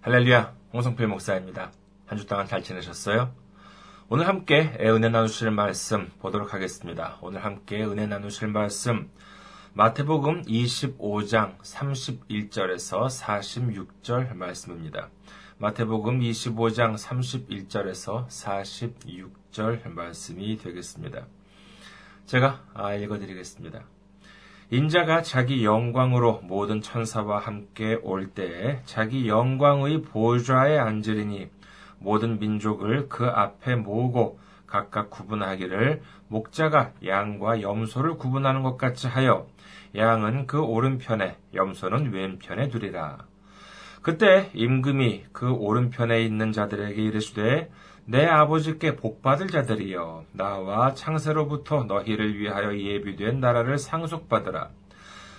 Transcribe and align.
할렐루야, 0.00 0.54
홍성필 0.72 1.08
목사입니다. 1.08 1.72
한 2.06 2.16
주 2.18 2.26
동안 2.26 2.46
잘 2.46 2.62
지내셨어요? 2.62 3.34
오늘 4.08 4.28
함께 4.28 4.76
은혜 4.80 5.08
나누실 5.08 5.50
말씀 5.50 6.08
보도록 6.20 6.54
하겠습니다. 6.54 7.18
오늘 7.20 7.44
함께 7.44 7.84
은혜 7.84 8.06
나누실 8.06 8.46
말씀 8.48 9.10
마태복음 9.74 10.42
25장 10.42 11.58
31절에서 11.58 13.08
46절 13.08 14.34
말씀입니다. 14.34 15.10
마태복음 15.58 16.20
25장 16.20 16.96
31절에서 16.96 18.28
46절 18.28 19.88
말씀이 19.88 20.58
되겠습니다. 20.58 21.26
제가 22.26 22.94
읽어드리겠습니다. 23.02 23.97
인자가 24.70 25.22
자기 25.22 25.64
영광으로 25.64 26.40
모든 26.42 26.82
천사와 26.82 27.38
함께 27.38 27.98
올 28.02 28.26
때에 28.26 28.80
자기 28.84 29.26
영광의 29.26 30.02
보좌에 30.02 30.76
앉으리니 30.76 31.48
모든 31.98 32.38
민족을 32.38 33.08
그 33.08 33.26
앞에 33.26 33.76
모으고 33.76 34.38
각각 34.66 35.08
구분하기를 35.08 36.02
목자가 36.28 36.92
양과 37.02 37.62
염소를 37.62 38.18
구분하는 38.18 38.62
것 38.62 38.76
같이 38.76 39.06
하여 39.06 39.46
양은 39.96 40.46
그 40.46 40.60
오른편에 40.60 41.38
염소는 41.54 42.12
왼편에 42.12 42.68
두리라. 42.68 43.24
그때 44.02 44.50
임금이 44.52 45.24
그 45.32 45.50
오른편에 45.50 46.22
있는 46.22 46.52
자들에게 46.52 47.02
이르시되 47.02 47.70
내 48.10 48.24
아버지께 48.24 48.96
복받을 48.96 49.48
자들이여 49.48 50.24
나와 50.32 50.94
창세로부터 50.94 51.84
너희를 51.84 52.38
위하여 52.38 52.74
예비된 52.74 53.38
나라를 53.38 53.76
상속받으라. 53.76 54.70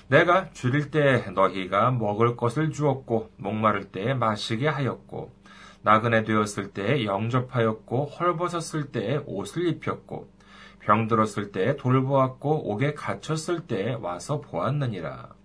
내가 0.07 0.51
줄일 0.51 0.91
때 0.91 1.31
너희가 1.31 1.89
먹을 1.89 2.35
것을 2.35 2.69
주었고 2.69 3.31
목마를 3.37 3.85
때 3.85 4.13
마시게 4.13 4.67
하였고 4.67 5.33
나그네 5.81 6.25
되었을 6.25 6.69
때 6.69 7.05
영접하였고 7.05 8.05
헐벗었을 8.05 8.91
때 8.91 9.19
옷을 9.25 9.66
입혔고 9.66 10.29
병들었을 10.81 11.51
때 11.51 11.75
돌보았고 11.75 12.72
옥에 12.72 12.94
갇혔을 12.94 13.61
때 13.61 13.97
와서 13.99 14.41
보았느니라. 14.41 15.38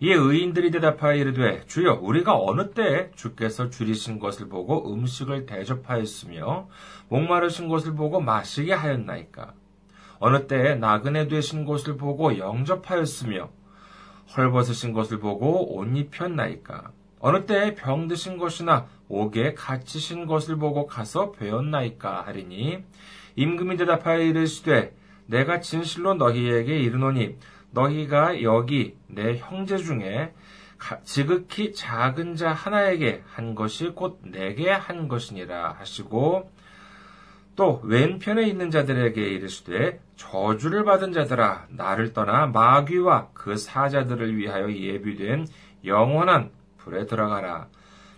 이에 0.00 0.14
의인들이 0.14 0.70
대답하여 0.70 1.14
이르되 1.14 1.64
주여 1.66 2.00
우리가 2.02 2.36
어느 2.38 2.70
때에 2.70 3.10
주께서 3.14 3.70
줄이신 3.70 4.18
것을 4.18 4.48
보고 4.48 4.92
음식을 4.92 5.46
대접하였으며 5.46 6.68
목마르신 7.08 7.68
것을 7.68 7.94
보고 7.94 8.20
마시게 8.20 8.74
하였나이까? 8.74 9.54
어느 10.18 10.46
때에 10.46 10.74
나그네 10.74 11.28
되신 11.28 11.64
것을 11.64 11.96
보고 11.96 12.36
영접하였으며 12.38 13.50
헐벗으신 14.36 14.92
것을 14.92 15.18
보고 15.18 15.76
옷 15.76 15.84
입혔나이까? 15.96 16.90
어느 17.20 17.46
때에 17.46 17.74
병 17.74 18.08
드신 18.08 18.36
것이나 18.36 18.86
옥에 19.08 19.54
갇히신 19.54 20.26
것을 20.26 20.56
보고 20.56 20.86
가서 20.86 21.32
배웠나이까 21.32 22.22
하리니 22.26 22.84
임금이 23.36 23.76
대답하여 23.76 24.20
이르시되 24.20 24.94
내가 25.26 25.60
진실로 25.60 26.14
너희에게 26.14 26.78
이르노니 26.78 27.36
너희가 27.70 28.42
여기 28.42 28.96
내 29.06 29.36
형제 29.36 29.76
중에 29.76 30.32
지극히 31.04 31.72
작은 31.72 32.36
자 32.36 32.52
하나에게 32.52 33.22
한 33.26 33.54
것이 33.54 33.90
곧 33.94 34.20
내게 34.22 34.70
한 34.70 35.08
것이니라 35.08 35.76
하시고 35.78 36.50
또 37.56 37.80
왼편에 37.84 38.46
있는 38.46 38.70
자들에게 38.70 39.20
이르시되 39.20 40.00
저주를 40.16 40.84
받은 40.84 41.12
자들아 41.12 41.66
나를 41.70 42.12
떠나 42.12 42.46
마귀와 42.46 43.28
그 43.32 43.56
사자들을 43.56 44.36
위하여 44.36 44.70
예비된 44.70 45.46
영원한 45.84 46.50
불에 46.76 47.06
들어가라. 47.06 47.68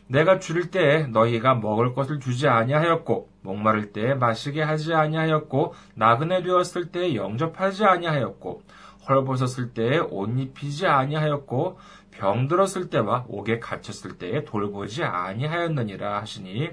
내가 0.08 0.38
줄일 0.38 0.70
때에 0.70 1.06
너희가 1.06 1.54
먹을 1.54 1.94
것을 1.94 2.18
주지 2.18 2.48
아니하였고 2.48 3.28
목마를 3.42 3.92
때에 3.92 4.14
마시게 4.14 4.62
하지 4.62 4.94
아니하였고 4.94 5.74
나그네 5.94 6.42
되었을 6.42 6.90
때에 6.90 7.14
영접하지 7.14 7.84
아니하였고 7.84 8.62
헐 9.08 9.24
벗었을 9.24 9.72
때에 9.72 9.98
옷 9.98 10.28
입히지 10.38 10.86
아니하였고 10.86 11.78
병들었을 12.10 12.90
때와 12.90 13.24
옥에 13.28 13.58
갇혔을 13.58 14.18
때에 14.18 14.44
돌보지 14.44 15.04
아니하였느니라 15.04 16.20
하시니 16.20 16.70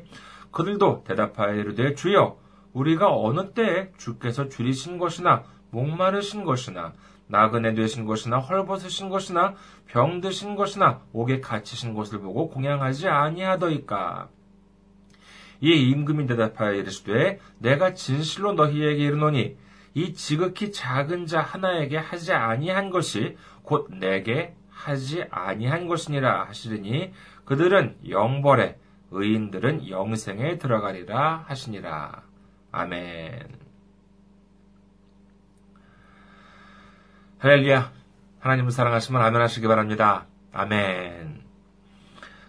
그들도 0.51 1.03
대답하여 1.05 1.55
이르되 1.55 1.95
주여 1.95 2.37
우리가 2.73 3.15
어느 3.15 3.53
때에 3.53 3.91
주께서 3.97 4.49
줄이신 4.49 4.97
것이나 4.97 5.43
목마르신 5.71 6.43
것이나 6.43 6.93
나그네 7.27 7.73
되신 7.73 8.05
것이나 8.05 8.37
헐벗으신 8.37 9.09
것이나 9.09 9.55
병드신 9.87 10.55
것이나 10.55 11.01
옥에 11.13 11.39
갇히신 11.39 11.93
것을 11.93 12.19
보고 12.19 12.49
공양하지 12.49 13.07
아니하더이까? 13.07 14.29
이에 15.61 15.73
임금이 15.73 16.27
대답하여 16.27 16.73
이르시되 16.73 17.39
내가 17.59 17.93
진실로 17.93 18.53
너희에게 18.53 19.03
이르노니 19.03 19.57
이 19.95 20.13
지극히 20.13 20.73
작은 20.73 21.25
자 21.25 21.41
하나에게 21.41 21.97
하지 21.97 22.33
아니한 22.33 22.89
것이 22.89 23.37
곧 23.63 23.89
내게 23.89 24.53
하지 24.69 25.25
아니한 25.31 25.87
것이니라 25.87 26.47
하시리니 26.47 27.13
그들은 27.45 27.97
영벌에 28.09 28.77
의인들은 29.11 29.89
영생에 29.89 30.57
들어가리라 30.57 31.45
하시니라. 31.47 32.23
아멘. 32.73 33.47
할렐루야. 37.39 37.91
하나님을 38.39 38.71
사랑하시면 38.71 39.21
아멘 39.21 39.41
하시기 39.41 39.65
바랍니다. 39.65 40.25
아멘. 40.51 41.41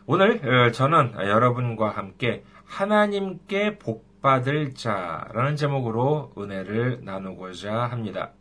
오늘 0.06 0.40
어, 0.44 0.72
저는 0.72 1.14
여러분과 1.14 1.90
함께 1.90 2.44
하나님께 2.64 3.78
복 3.78 4.15
받을 4.22 4.74
자라는 4.74 5.56
제목으로 5.56 6.32
은혜를 6.36 7.04
나누고자 7.04 7.86
합니다. 7.86 8.32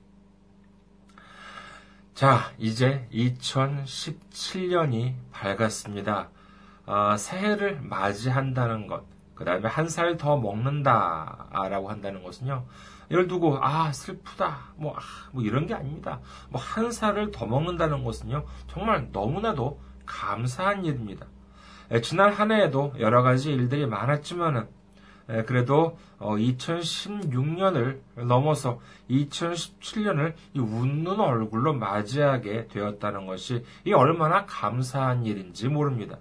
자, 2.14 2.52
이제 2.58 3.08
2017년이 3.12 5.16
밝았습니다. 5.32 6.30
어, 6.86 7.18
새해를 7.18 7.82
맞이한다는 7.82 8.88
것, 8.88 9.04
그 9.34 9.44
다음에 9.44 9.68
한 9.68 9.90
살 9.90 10.18
더 10.18 10.38
먹는다 10.38 11.50
라고 11.70 11.90
한다는 11.90 12.24
것은요, 12.24 12.66
이를 13.10 13.28
두고, 13.28 13.58
아, 13.62 13.92
슬프다, 13.92 14.74
뭐, 14.78 14.96
아, 14.96 15.00
뭐 15.32 15.44
이런 15.44 15.68
게 15.68 15.74
아닙니다. 15.74 16.22
뭐, 16.50 16.62
한 16.62 16.92
살을 16.92 17.32
더 17.32 17.46
먹는다는 17.46 18.04
것은요, 18.04 18.46
정말 18.68 19.10
너무나도 19.12 19.80
감사한 20.06 20.86
일입니다. 20.86 21.28
지난 22.02 22.32
한 22.32 22.52
해에도 22.52 22.94
여러 23.00 23.22
가지 23.24 23.52
일들이 23.54 23.86
많았지만은, 23.86 24.62
예, 24.62 24.68
그래도 25.28 25.98
2016년을 26.20 28.00
어, 28.18 28.24
넘어서 28.24 28.80
2017년을 29.10 30.34
웃는 30.56 31.20
얼굴로 31.20 31.74
맞이하게 31.74 32.68
되었다는 32.68 33.26
것이 33.26 33.64
이 33.86 33.94
얼마나 33.94 34.46
감사한 34.46 35.26
일인지 35.26 35.68
모릅니다. 35.68 36.18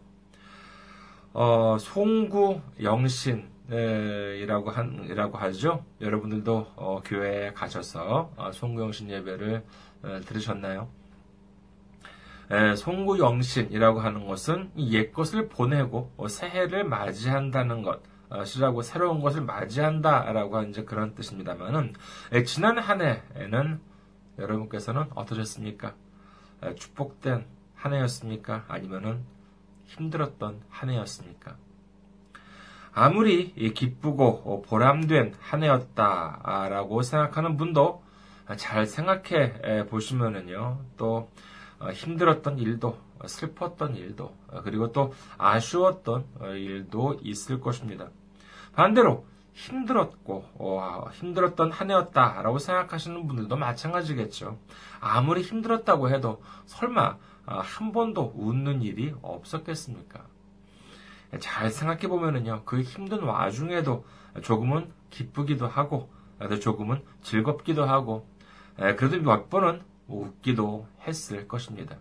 어, 1.32 1.76
송구 1.78 2.60
영신 2.82 3.53
이라고 3.70 4.70
한 4.70 5.04
이라고 5.09 5.38
하죠. 5.38 5.84
여러분들도 6.00 6.66
어, 6.76 7.03
교회에 7.04 7.53
가셔서 7.53 8.31
어, 8.36 8.53
송구 8.53 8.82
영신 8.82 9.10
예배를 9.10 9.65
어, 10.03 10.21
들으셨나요? 10.26 10.88
에, 12.50 12.76
송구 12.76 13.19
영신이라고 13.19 14.00
하는 14.00 14.26
것은 14.26 14.71
옛 14.76 15.12
것을 15.12 15.48
보내고 15.48 16.12
어, 16.16 16.28
새해를 16.28 16.84
맞이한다는 16.84 17.82
것. 17.82 18.00
시라고 18.45 18.83
새로운 18.83 19.21
것을 19.21 19.43
맞이한다라고 19.43 20.57
하는 20.57 20.71
이제 20.71 20.85
그런 20.85 21.15
뜻입니다만은 21.15 21.95
지난 22.47 22.79
한 22.79 23.01
해에는 23.01 23.81
여러분께서는 24.39 25.07
어떠셨습니까? 25.15 25.95
축복된 26.77 27.47
한 27.75 27.95
해였습니까? 27.95 28.65
아니면은 28.69 29.25
힘들었던 29.84 30.63
한 30.69 30.91
해였습니까? 30.91 31.57
아무리 32.93 33.53
기쁘고 33.75 34.63
보람된 34.63 35.34
한 35.41 35.63
해였다라고 35.63 37.03
생각하는 37.03 37.57
분도 37.57 38.03
잘 38.57 38.87
생각해 38.87 39.87
보시면은요, 39.87 40.78
또 40.97 41.31
어, 41.78 41.91
힘들었던 41.91 42.59
일도, 42.59 42.97
슬펐던 43.27 43.97
일도, 43.97 44.34
그리고 44.63 44.93
또 44.93 45.13
아쉬웠던 45.39 46.25
일도 46.57 47.21
있을 47.22 47.60
것입니다. 47.60 48.10
반대로 48.74 49.26
힘들었고 49.54 50.44
어, 50.54 51.06
힘들었던 51.12 51.71
한 51.71 51.91
해였다라고 51.91 52.59
생각하시는 52.59 53.26
분들도 53.26 53.56
마찬가지겠죠. 53.56 54.59
아무리 55.00 55.42
힘들었다고 55.42 56.10
해도 56.10 56.42
설마 56.66 57.16
어, 57.47 57.59
한 57.60 57.92
번도 57.92 58.34
웃는 58.36 58.82
일이 58.82 59.15
없었겠습니까? 59.22 60.26
잘 61.41 61.71
생각해 61.71 62.06
보면은요, 62.09 62.62
그 62.65 62.82
힘든 62.82 63.22
와중에도 63.24 64.04
조금은 64.42 64.92
기쁘기도 65.10 65.66
하고, 65.66 66.09
조금은 66.60 67.03
즐겁기도 67.22 67.84
하고, 67.84 68.28
그래도 68.76 69.21
몇 69.21 69.50
번은 69.50 69.82
웃기도 70.06 70.86
했을 71.06 71.48
것입니다. 71.48 71.97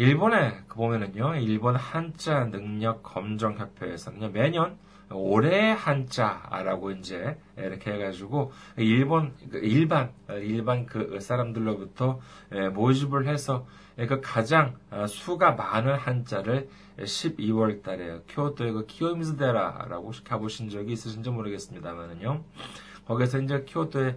일본에 0.00 0.62
그 0.66 0.76
보면은요, 0.76 1.34
일본 1.34 1.76
한자 1.76 2.46
능력 2.46 3.02
검정 3.02 3.58
협회에서는요, 3.58 4.30
매년 4.30 4.78
올해 5.10 5.72
한자라고 5.72 6.92
이제 6.92 7.36
이렇게 7.58 7.92
해가지고 7.92 8.50
일본 8.78 9.34
일반 9.52 10.14
일반 10.30 10.86
그 10.86 11.20
사람들로부터 11.20 12.18
모집을 12.72 13.28
해서 13.28 13.66
그 14.08 14.22
가장 14.22 14.78
수가 15.06 15.52
많은 15.52 15.96
한자를 15.96 16.70
12월 17.00 17.82
달에 17.82 18.20
교토의 18.26 18.72
그 18.72 18.86
키요미즈데라라고 18.86 20.12
가보신 20.24 20.70
적이 20.70 20.92
있으신지 20.92 21.28
모르겠습니다만은요. 21.28 22.42
거기서 23.06 23.40
이제 23.40 23.64
키오토의 23.64 24.16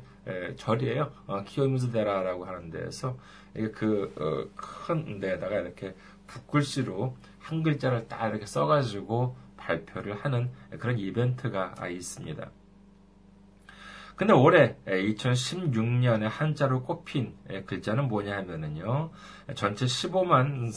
절이에요. 0.56 1.12
어, 1.28 1.44
키요미즈데라라고 1.44 2.46
하는 2.46 2.70
데에서 2.70 3.18
그큰 3.54 4.18
어, 4.18 5.20
데다가 5.20 5.60
이렇게 5.60 5.96
붓글씨로 6.28 7.16
한 7.40 7.64
글자를 7.64 8.08
딱 8.08 8.30
이렇게 8.30 8.46
써가지고 8.46 9.36
발표를 9.58 10.16
하는 10.16 10.52
그런 10.80 10.98
이벤트가 10.98 11.76
있습니다. 11.88 12.50
근데 14.16 14.32
올해 14.32 14.78
2016년에 14.86 16.30
한자로 16.30 16.84
꼽힌 16.84 17.36
글자는 17.66 18.08
뭐냐 18.08 18.38
하면은요, 18.38 19.10
전체 19.56 19.86
15만 19.86 20.72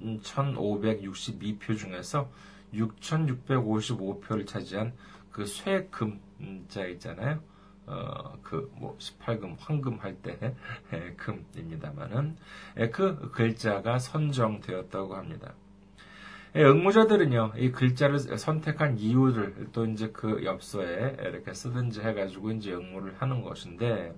3,562표 0.00 1.76
중에서 1.76 2.30
6,655표를 2.72 4.46
차지한 4.46 4.94
그 5.32 5.44
쇠금자 5.46 6.86
있잖아요. 6.92 7.40
어, 7.86 8.38
그, 8.42 8.70
뭐, 8.76 8.96
18금, 8.98 9.56
황금 9.58 9.98
할 9.98 10.14
때, 10.14 10.54
금입니다만은, 11.16 12.36
그 12.92 13.30
글자가 13.30 13.98
선정되었다고 13.98 15.14
합니다. 15.14 15.54
예, 16.56 16.62
응모자들은요, 16.62 17.54
이 17.56 17.72
글자를 17.72 18.18
선택한 18.20 18.98
이유를 18.98 19.70
또 19.72 19.86
이제 19.86 20.10
그 20.12 20.44
엽서에 20.44 21.16
이렇게 21.20 21.52
쓰든지 21.52 22.00
해가지고 22.00 22.52
이제 22.52 22.72
응모를 22.72 23.16
하는 23.18 23.42
것인데, 23.42 23.86
예, 23.86 24.12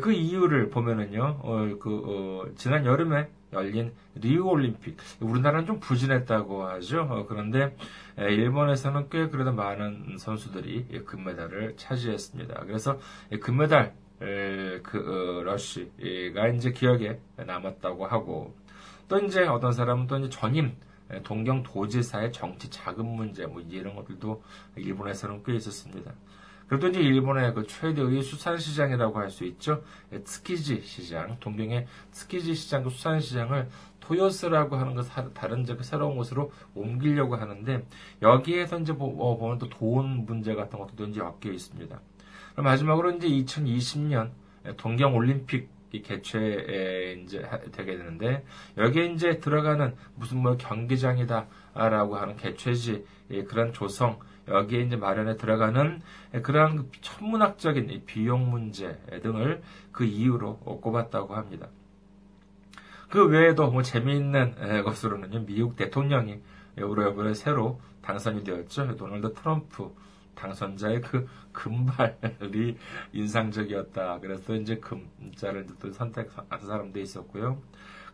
그 0.00 0.12
이유를 0.12 0.70
보면은요, 0.70 1.40
어, 1.42 1.76
그, 1.78 2.02
어, 2.04 2.52
지난 2.56 2.86
여름에 2.86 3.28
열린 3.52 3.92
리우 4.14 4.46
올림픽, 4.46 4.96
우리나라는 5.20 5.66
좀 5.66 5.80
부진했다고 5.80 6.64
하죠. 6.66 7.02
어, 7.02 7.26
그런데 7.26 7.76
예, 8.18 8.32
일본에서는 8.32 9.08
꽤 9.10 9.28
그래도 9.28 9.52
많은 9.52 10.16
선수들이 10.18 11.04
금메달을 11.04 11.74
차지했습니다. 11.76 12.64
그래서 12.66 12.98
금메달 13.40 13.94
그 14.18 15.40
어, 15.40 15.42
러쉬가 15.42 16.48
이제 16.48 16.72
기억에 16.72 17.18
남았다고 17.36 18.06
하고 18.06 18.56
또 19.08 19.18
이제 19.18 19.46
어떤 19.46 19.72
사람은 19.72 20.06
또 20.06 20.18
이제 20.18 20.28
전임 20.30 20.74
예, 21.12 21.22
동경 21.22 21.62
도지사의 21.62 22.32
정치 22.32 22.70
자금 22.70 23.06
문제 23.06 23.46
뭐 23.46 23.60
이런 23.60 23.94
것들도 23.94 24.42
일본에서는 24.76 25.42
꽤 25.44 25.54
있었습니다. 25.54 26.12
그래도 26.68 26.88
이제 26.88 27.00
일본의 27.00 27.54
그 27.54 27.66
최대의 27.66 28.22
수산 28.22 28.58
시장이라고 28.58 29.18
할 29.18 29.30
수 29.30 29.44
있죠. 29.44 29.82
예, 30.12 30.22
트키지 30.22 30.82
시장, 30.82 31.36
동경의 31.40 31.86
트키지 32.12 32.54
시장 32.54 32.82
그 32.82 32.90
수산 32.90 33.20
시장을 33.20 33.68
토요스라고 34.00 34.76
하는 34.76 34.94
것 34.94 35.06
다른 35.34 35.62
이제 35.62 35.74
그 35.74 35.82
새로운 35.82 36.16
곳으로 36.16 36.52
옮기려고 36.74 37.36
하는데 37.36 37.86
여기에서 38.22 38.78
이제 38.78 38.92
뭐, 38.92 39.36
보면 39.38 39.58
또 39.58 39.68
돈 39.68 40.24
문제 40.26 40.54
같은 40.54 40.78
것도 40.78 41.06
이제 41.06 41.20
엮여 41.20 41.52
있습니다. 41.52 42.00
마지막으로 42.56 43.12
이제 43.12 43.28
2020년 43.28 44.30
동경 44.76 45.16
올림픽 45.16 45.68
개최에 45.90 47.20
이제 47.24 47.48
되게 47.72 47.96
되는데 47.96 48.44
여기에 48.76 49.06
이제 49.06 49.38
들어가는 49.38 49.94
무슨 50.16 50.42
뭐 50.42 50.56
경기장이다라고 50.56 52.16
하는 52.16 52.36
개최지 52.36 53.04
그런 53.48 53.72
조성 53.72 54.18
여기에 54.48 54.82
이제 54.82 54.96
마련에 54.96 55.36
들어가는 55.36 56.02
그러한 56.42 56.76
그 56.76 56.90
천문학적인 57.00 58.02
비용 58.06 58.50
문제 58.50 58.98
등을 59.22 59.62
그 59.92 60.04
이유로 60.04 60.58
꼽았다고 60.58 61.34
합니다. 61.34 61.68
그 63.08 63.26
외에도 63.26 63.70
뭐 63.70 63.82
재미있는 63.82 64.82
것으로는 64.84 65.46
미국 65.46 65.76
대통령이 65.76 66.40
이번에 66.76 67.34
새로 67.34 67.80
당선이 68.02 68.44
되었죠. 68.44 68.96
도널드 68.96 69.34
트럼프 69.34 69.94
당선자의 70.34 71.00
그 71.00 71.26
금발이 71.52 72.76
인상적이었다. 73.12 74.18
그래서 74.20 74.54
이제 74.54 74.76
금자를 74.76 75.66
또 75.80 75.90
선택한 75.92 76.44
사람도 76.60 76.98
있었고요. 77.00 77.62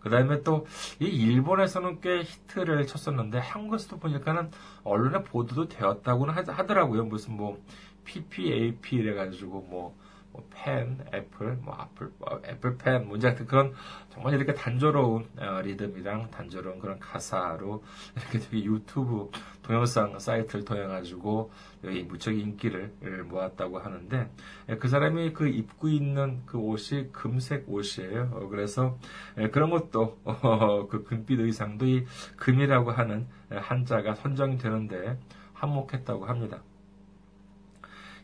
그 0.01 0.11
다음에 0.11 0.43
또, 0.43 0.67
이 0.99 1.07
일본에서는 1.07 2.01
꽤 2.01 2.23
히트를 2.23 2.87
쳤었는데, 2.87 3.39
한국에서도 3.39 3.99
보니까는 3.99 4.51
언론에 4.85 5.23
보도도 5.25 5.69
되었다고는 5.69 6.35
하더라고요. 6.49 7.05
무슨 7.05 7.37
뭐, 7.37 7.63
PPAP 8.05 8.97
이래가지고 8.97 9.63
뭐, 9.71 9.97
뭐 10.33 10.47
pen, 10.51 10.99
apple, 11.13 11.55
뭐 11.57 11.77
애플, 11.81 12.13
뭐 12.19 12.41
apple 12.47 12.77
pen, 12.79 13.09
문제 13.09 13.31
같은 13.31 13.47
그런 13.47 13.75
정말 14.11 14.35
이렇게 14.35 14.55
단조로운 14.55 15.29
어, 15.39 15.61
리듬이랑 15.63 16.31
단조로운 16.31 16.79
그런 16.79 16.99
가사로 16.99 17.83
이렇게 18.17 18.39
되게 18.39 18.65
유튜브 18.65 19.31
동영상 19.63 20.19
사이트를 20.19 20.65
통해 20.65 20.87
가지고 20.87 21.51
여기 21.85 22.03
무척 22.03 22.33
인기를 22.33 23.25
모았다고 23.29 23.79
하는데 23.79 24.31
예, 24.69 24.77
그 24.77 24.89
사람이 24.89 25.33
그 25.33 25.49
입고 25.49 25.89
있는 25.89 26.43
그 26.47 26.59
옷이 26.59 27.11
금색 27.13 27.69
옷이에요. 27.69 28.31
어, 28.33 28.49
그래서 28.49 28.99
예, 29.39 29.49
그런 29.49 29.71
것도 29.71 30.19
어, 30.25 30.87
그 30.89 31.05
금빛 31.05 31.41
의상도 31.41 31.87
이 31.87 32.05
금이라고 32.37 32.93
하는 32.93 33.27
한자가 33.51 34.15
선정이 34.15 34.59
되는데 34.59 35.19
한몫했다고 35.55 36.27
합니다. 36.27 36.63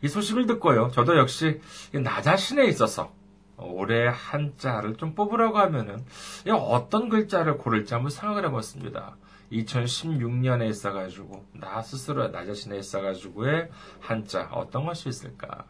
이 0.01 0.07
소식을 0.07 0.45
듣고요. 0.45 0.89
저도 0.91 1.17
역시 1.17 1.61
나 1.93 2.21
자신에 2.21 2.65
있어서 2.65 3.13
올해 3.57 4.07
한자를 4.07 4.95
좀 4.97 5.15
뽑으라고 5.15 5.57
하면은 5.57 6.05
어떤 6.51 7.09
글자를 7.09 7.57
고를지 7.57 7.93
한번 7.93 8.11
생각을 8.11 8.45
해봤습니다. 8.45 9.17
2016년에 9.51 10.69
있어가지고 10.69 11.45
나 11.53 11.81
스스로 11.81 12.31
나 12.31 12.45
자신에 12.45 12.77
있어가지고의 12.77 13.69
한자 13.99 14.49
어떤 14.51 14.85
것이 14.85 15.09
있을까? 15.09 15.65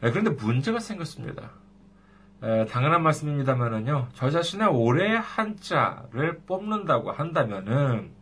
네, 0.00 0.10
그런데 0.10 0.30
문제가 0.30 0.78
생겼습니다. 0.78 1.50
당연한 2.70 3.02
말씀입니다만은요, 3.02 4.08
저 4.14 4.30
자신의 4.30 4.68
올해 4.68 5.14
한자를 5.14 6.42
뽑는다고 6.46 7.12
한다면은 7.12 8.12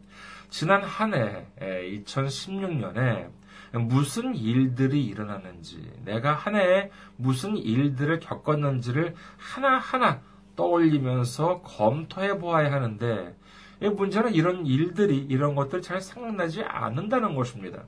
지난 0.50 0.82
한 0.82 1.14
해 1.14 1.46
2016년에 1.60 3.28
무슨 3.72 4.34
일들이 4.34 5.04
일어났는지, 5.04 5.92
내가 6.04 6.34
한 6.34 6.56
해에 6.56 6.90
무슨 7.16 7.56
일들을 7.56 8.20
겪었는지를 8.20 9.14
하나하나 9.36 10.22
떠올리면서 10.56 11.62
검토해 11.62 12.38
보아야 12.38 12.72
하는데, 12.72 13.36
문제는 13.80 14.34
이런 14.34 14.66
일들이, 14.66 15.18
이런 15.18 15.54
것들 15.54 15.82
잘 15.82 16.00
생각나지 16.00 16.62
않는다는 16.62 17.34
것입니다. 17.34 17.84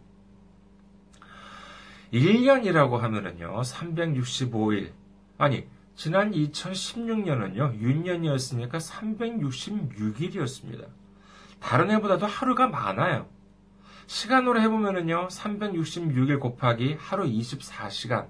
1년이라고 2.13 2.99
하면은요, 2.99 3.63
365일. 3.63 4.93
아니, 5.39 5.67
지난 5.95 6.33
2016년은요, 6.33 7.81
윤년이었으니까 7.81 8.79
366일이었습니다. 8.79 10.87
다른 11.61 11.91
해보다도 11.91 12.27
하루가 12.27 12.69
많아요. 12.69 13.27
시간으로 14.11 14.61
해보면은요, 14.61 15.29
366일 15.29 16.41
곱하기 16.41 16.97
하루 16.99 17.27
24시간, 17.27 18.27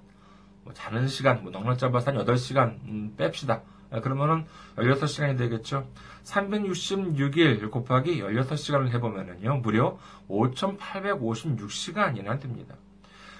뭐 0.63 0.73
자는 0.73 1.07
시간, 1.07 1.41
뭐 1.41 1.51
넉넉 1.51 1.79
잡아서 1.79 2.11
한 2.11 2.23
8시간 2.23 2.77
음, 2.85 3.15
뺍시다. 3.17 3.63
아, 3.89 3.99
그러면은 3.99 4.45
16시간이 4.75 5.39
되겠죠. 5.39 5.89
366일 6.23 7.71
곱하기 7.71 8.21
16시간을 8.21 8.91
해보면은요, 8.91 9.61
무려 9.63 9.97
5,856시간이나 10.29 12.39
됩니다. 12.39 12.75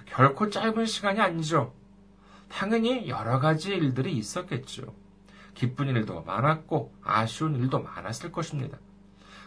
결코 0.07 0.49
짧은 0.49 0.87
시간이 0.87 1.21
아니죠. 1.21 1.75
당연히 2.49 3.07
여러 3.07 3.39
가지 3.39 3.75
일들이 3.75 4.13
있었겠죠. 4.13 4.95
기쁜 5.53 5.89
일도 5.89 6.23
많았고, 6.23 6.91
아쉬운 7.03 7.55
일도 7.55 7.83
많았을 7.83 8.31
것입니다. 8.31 8.79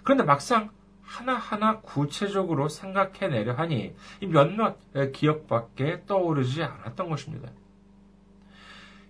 그런데 0.04 0.22
막상 0.22 0.70
하나하나 1.14 1.78
구체적으로 1.80 2.68
생각해내려 2.68 3.54
하니 3.54 3.94
몇몇 4.20 4.76
기억밖에 5.12 6.02
떠오르지 6.06 6.62
않았던 6.64 7.08
것입니다. 7.08 7.50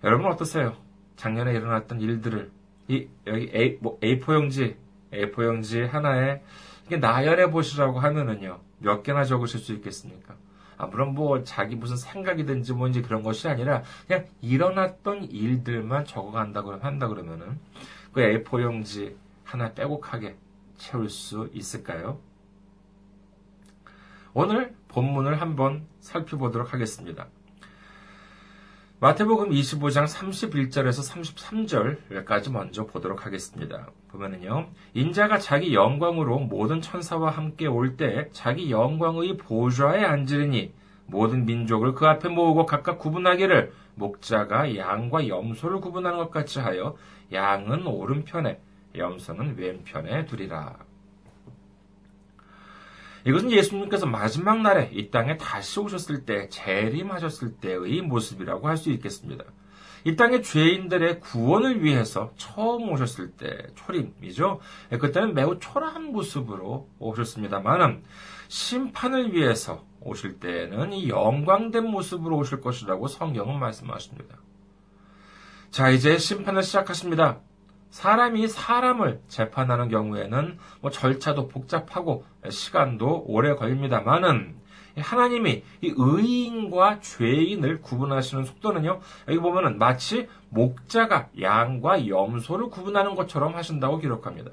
여러분 0.03 0.27
어떠세요? 0.27 0.77
작년에 1.15 1.53
일어났던 1.53 2.01
일들을 2.01 2.51
이 2.89 3.07
여기 3.25 3.51
A, 3.55 3.79
뭐 3.81 3.99
A4용지 4.01 4.75
A4용지 5.11 5.87
하나에 5.87 6.43
나열해 6.89 7.49
보시라고 7.49 7.99
하면은요 7.99 8.59
몇 8.77 9.01
개나 9.01 9.23
적으실 9.23 9.59
수 9.59 9.73
있겠습니까? 9.73 10.35
아, 10.77 10.85
물론 10.85 11.15
뭐 11.15 11.43
자기 11.43 11.75
무슨 11.75 11.95
생각이든지 11.95 12.73
뭔지 12.73 13.01
그런 13.01 13.23
것이 13.23 13.47
아니라 13.47 13.81
그냥 14.05 14.27
일어났던 14.41 15.31
일들만 15.31 16.05
적어간다고 16.05 16.73
한다 16.73 17.07
그러면은 17.07 17.59
그 18.11 18.21
A4용지 18.21 19.15
하나 19.43 19.73
빼곡하게 19.73 20.35
채울 20.77 21.09
수 21.09 21.49
있을까요? 21.53 22.19
오늘 24.33 24.75
본문을 24.89 25.41
한번 25.41 25.85
살펴보도록 25.99 26.73
하겠습니다. 26.73 27.27
마태복음 28.99 29.49
25장 29.49 30.05
31절에서 30.07 32.25
33절까지 32.25 32.51
먼저 32.51 32.85
보도록 32.85 33.25
하겠습니다. 33.25 33.89
보면은요, 34.09 34.69
인자가 34.93 35.37
자기 35.37 35.73
영광으로 35.73 36.39
모든 36.39 36.81
천사와 36.81 37.31
함께 37.31 37.67
올 37.67 37.97
때 37.97 38.29
자기 38.31 38.71
영광의 38.71 39.37
보좌에 39.37 40.03
앉으리니 40.03 40.73
모든 41.07 41.45
민족을 41.45 41.93
그 41.93 42.07
앞에 42.07 42.29
모으고 42.29 42.65
각각 42.65 42.97
구분하기를 42.97 43.73
목자가 43.95 44.75
양과 44.75 45.27
염소를 45.27 45.81
구분하는 45.81 46.17
것 46.17 46.31
같이 46.31 46.59
하여 46.59 46.97
양은 47.31 47.85
오른편에 47.85 48.59
염소는 48.97 49.57
왼편에 49.57 50.25
두리라. 50.25 50.77
이것은 53.25 53.51
예수님께서 53.51 54.05
마지막 54.05 54.61
날에 54.61 54.91
이 54.93 55.09
땅에 55.09 55.37
다시 55.37 55.79
오셨을 55.79 56.25
때 56.25 56.47
재림하셨을 56.49 57.55
때의 57.57 58.01
모습이라고 58.01 58.67
할 58.67 58.77
수 58.77 58.91
있겠습니다. 58.91 59.45
이 60.03 60.15
땅의 60.15 60.43
죄인들의 60.43 61.19
구원을 61.19 61.83
위해서 61.83 62.31
처음 62.37 62.89
오셨을 62.91 63.31
때 63.31 63.65
초림이죠. 63.73 64.59
그때는 65.01 65.33
매우 65.33 65.57
초라한 65.59 66.11
모습으로 66.11 66.87
오셨습니다만은 66.99 68.03
심판을 68.47 69.33
위해서 69.33 69.83
오실 70.01 70.39
때에는 70.39 70.93
이 70.93 71.09
영광된 71.09 71.89
모습으로 71.89 72.37
오실 72.37 72.61
것이라고 72.61 73.07
성경은 73.07 73.57
말씀하십니다. 73.57 74.37
자, 75.71 75.89
이제 75.89 76.19
심판을 76.19 76.61
시작하십니다. 76.61 77.41
사람이 77.95 78.49
사람을 78.49 79.21
재판하는 79.29 79.87
경우에는 79.87 80.57
뭐 80.81 80.91
절차도 80.91 81.47
복잡하고 81.47 82.25
시간도 82.49 83.23
오래 83.25 83.55
걸립니다만은 83.55 84.53
하나님이 84.97 85.63
이 85.79 85.93
의인과 85.95 86.99
죄인을 86.99 87.81
구분하시는 87.81 88.43
속도는요, 88.43 88.99
여기 89.29 89.39
보면은 89.39 89.79
마치 89.79 90.27
목자가 90.49 91.29
양과 91.39 92.09
염소를 92.09 92.67
구분하는 92.67 93.15
것처럼 93.15 93.55
하신다고 93.55 93.99
기록합니다. 93.99 94.51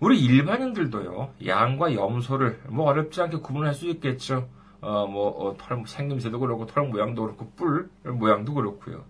우리 0.00 0.20
일반인들도요, 0.22 1.32
양과 1.46 1.94
염소를 1.94 2.60
뭐 2.68 2.90
어렵지 2.90 3.22
않게 3.22 3.38
구분할 3.38 3.72
수 3.72 3.88
있겠죠. 3.88 4.50
어, 4.82 5.06
뭐, 5.06 5.30
어, 5.30 5.56
털, 5.56 5.82
생김새도 5.86 6.38
그렇고, 6.40 6.66
털 6.66 6.86
모양도 6.88 7.22
그렇고, 7.22 7.50
뿔 7.56 7.88
모양도 8.02 8.52
그렇고요. 8.52 9.06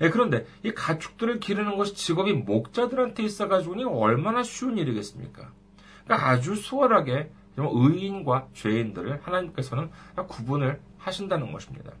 예, 0.00 0.10
그런데 0.10 0.46
이 0.62 0.72
가축들을 0.72 1.40
기르는 1.40 1.76
것이 1.76 1.94
직업이 1.94 2.32
목자들한테 2.32 3.22
있어가지고는 3.22 3.86
얼마나 3.86 4.42
쉬운 4.42 4.78
일이겠습니까? 4.78 5.50
그러니까 6.04 6.28
아주 6.28 6.54
수월하게 6.54 7.30
의인과 7.56 8.48
죄인들을 8.54 9.20
하나님께서는 9.22 9.90
구분을 10.28 10.80
하신다는 10.98 11.52
것입니다. 11.52 11.92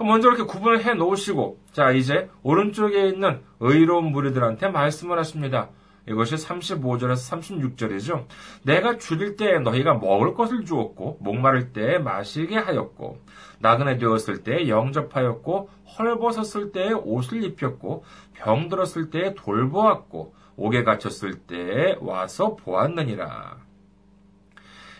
먼저 0.00 0.28
이렇게 0.28 0.42
구분을 0.42 0.84
해 0.84 0.94
놓으시고, 0.94 1.60
자, 1.72 1.92
이제 1.92 2.28
오른쪽에 2.42 3.08
있는 3.08 3.40
의로운 3.60 4.10
무리들한테 4.10 4.68
말씀을 4.68 5.18
하십니다. 5.18 5.68
이것이 6.08 6.34
35절에서 6.34 7.70
36절이죠. 7.72 8.26
내가 8.64 8.98
줄일 8.98 9.36
때 9.36 9.58
너희가 9.60 9.94
먹을 9.94 10.34
것을 10.34 10.64
주었고, 10.64 11.18
목마를 11.20 11.72
때 11.72 11.98
마시게 11.98 12.56
하였고, 12.56 13.20
나그네 13.60 13.98
되었을 13.98 14.42
때 14.42 14.68
영접하였고, 14.68 15.70
헐벗었을 15.98 16.72
때 16.72 16.92
옷을 16.92 17.44
입혔고, 17.44 18.04
병들었을 18.34 19.10
때 19.10 19.34
돌보았고, 19.34 20.34
옥에 20.56 20.82
갇혔을 20.82 21.34
때 21.46 21.96
와서 22.00 22.56
보았느니라. 22.56 23.58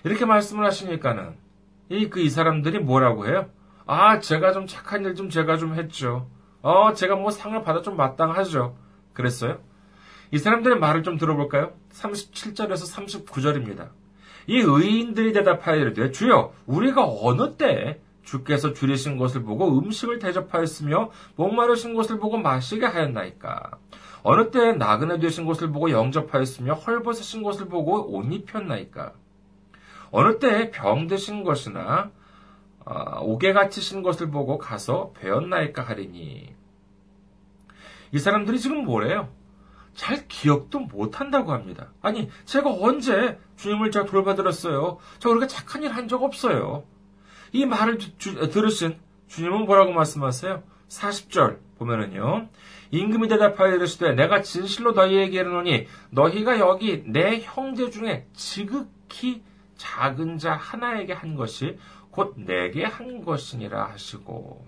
이렇게 0.04 0.24
말씀을 0.24 0.64
하시니까는, 0.66 1.36
이, 1.88 2.08
그, 2.10 2.20
이 2.20 2.30
사람들이 2.30 2.78
뭐라고 2.78 3.26
해요? 3.26 3.50
아, 3.86 4.20
제가 4.20 4.52
좀 4.52 4.66
착한 4.68 5.04
일 5.04 5.14
좀 5.16 5.28
제가 5.28 5.56
좀 5.56 5.74
했죠. 5.74 6.28
어, 6.62 6.92
제가 6.94 7.16
뭐 7.16 7.30
상을 7.32 7.60
받아 7.64 7.82
좀 7.82 7.96
마땅하죠. 7.96 8.76
그랬어요? 9.12 9.58
이 10.32 10.38
사람들의 10.38 10.78
말을 10.78 11.02
좀 11.02 11.18
들어볼까요? 11.18 11.74
37절에서 11.92 13.26
39절입니다. 13.26 13.90
이 14.46 14.58
의인들이 14.58 15.34
대답하여 15.34 15.76
이르되 15.76 16.10
주여 16.10 16.54
우리가 16.66 17.04
어느 17.06 17.56
때 17.56 18.00
주께서 18.22 18.72
줄이신 18.72 19.18
것을 19.18 19.42
보고 19.42 19.78
음식을 19.78 20.18
대접하였으며 20.18 21.10
목마르신 21.36 21.94
것을 21.94 22.18
보고 22.18 22.38
마시게 22.38 22.86
하였나이까 22.86 23.72
어느 24.22 24.50
때 24.50 24.72
나그네 24.72 25.18
되신 25.18 25.44
것을 25.44 25.70
보고 25.70 25.90
영접하였으며 25.90 26.74
헐벗으신 26.74 27.42
것을 27.42 27.66
보고 27.66 28.16
옷 28.16 28.32
입혔나이까 28.32 29.12
어느 30.12 30.38
때 30.38 30.70
병드신 30.70 31.44
것이나 31.44 32.10
어, 32.84 33.20
옥에 33.20 33.52
갇히신 33.52 34.02
것을 34.02 34.30
보고 34.30 34.56
가서 34.56 35.12
배웠나이까 35.18 35.82
하리니 35.82 36.54
이 38.12 38.18
사람들이 38.18 38.58
지금 38.58 38.84
뭐래요? 38.84 39.28
잘 39.94 40.26
기억도 40.28 40.80
못한다고 40.80 41.52
합니다. 41.52 41.90
아니, 42.00 42.30
제가 42.44 42.70
언제 42.70 43.38
주님을 43.56 43.90
제가 43.90 44.06
돌봐드렸어요? 44.06 44.98
저 45.18 45.28
그렇게 45.28 45.46
착한 45.46 45.82
일 45.82 45.90
한 45.92 46.08
적 46.08 46.22
없어요. 46.22 46.84
이 47.52 47.66
말을 47.66 47.98
주, 47.98 48.34
들으신 48.50 48.98
주님은 49.28 49.66
뭐라고 49.66 49.92
말씀하세요? 49.92 50.62
40절 50.88 51.58
보면은요. 51.78 52.48
임금이 52.90 53.28
대답하여 53.28 53.74
이르시되 53.76 54.12
내가 54.14 54.42
진실로 54.42 54.92
너희에게 54.92 55.40
이르노니 55.40 55.86
너희가 56.10 56.58
여기 56.58 57.02
내 57.06 57.40
형제 57.42 57.90
중에 57.90 58.26
지극히 58.34 59.42
작은 59.76 60.38
자 60.38 60.52
하나에게 60.54 61.12
한 61.12 61.34
것이 61.34 61.78
곧 62.10 62.34
내게 62.36 62.84
한 62.84 63.24
것이니라 63.24 63.86
하시고 63.86 64.66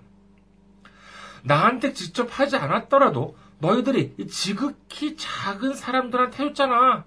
나한테 1.42 1.92
직접 1.92 2.28
하지 2.38 2.56
않았더라도 2.56 3.36
너희들이 3.58 4.28
지극히 4.28 5.16
작은 5.16 5.74
사람들한테 5.74 6.42
해줬잖아. 6.44 7.04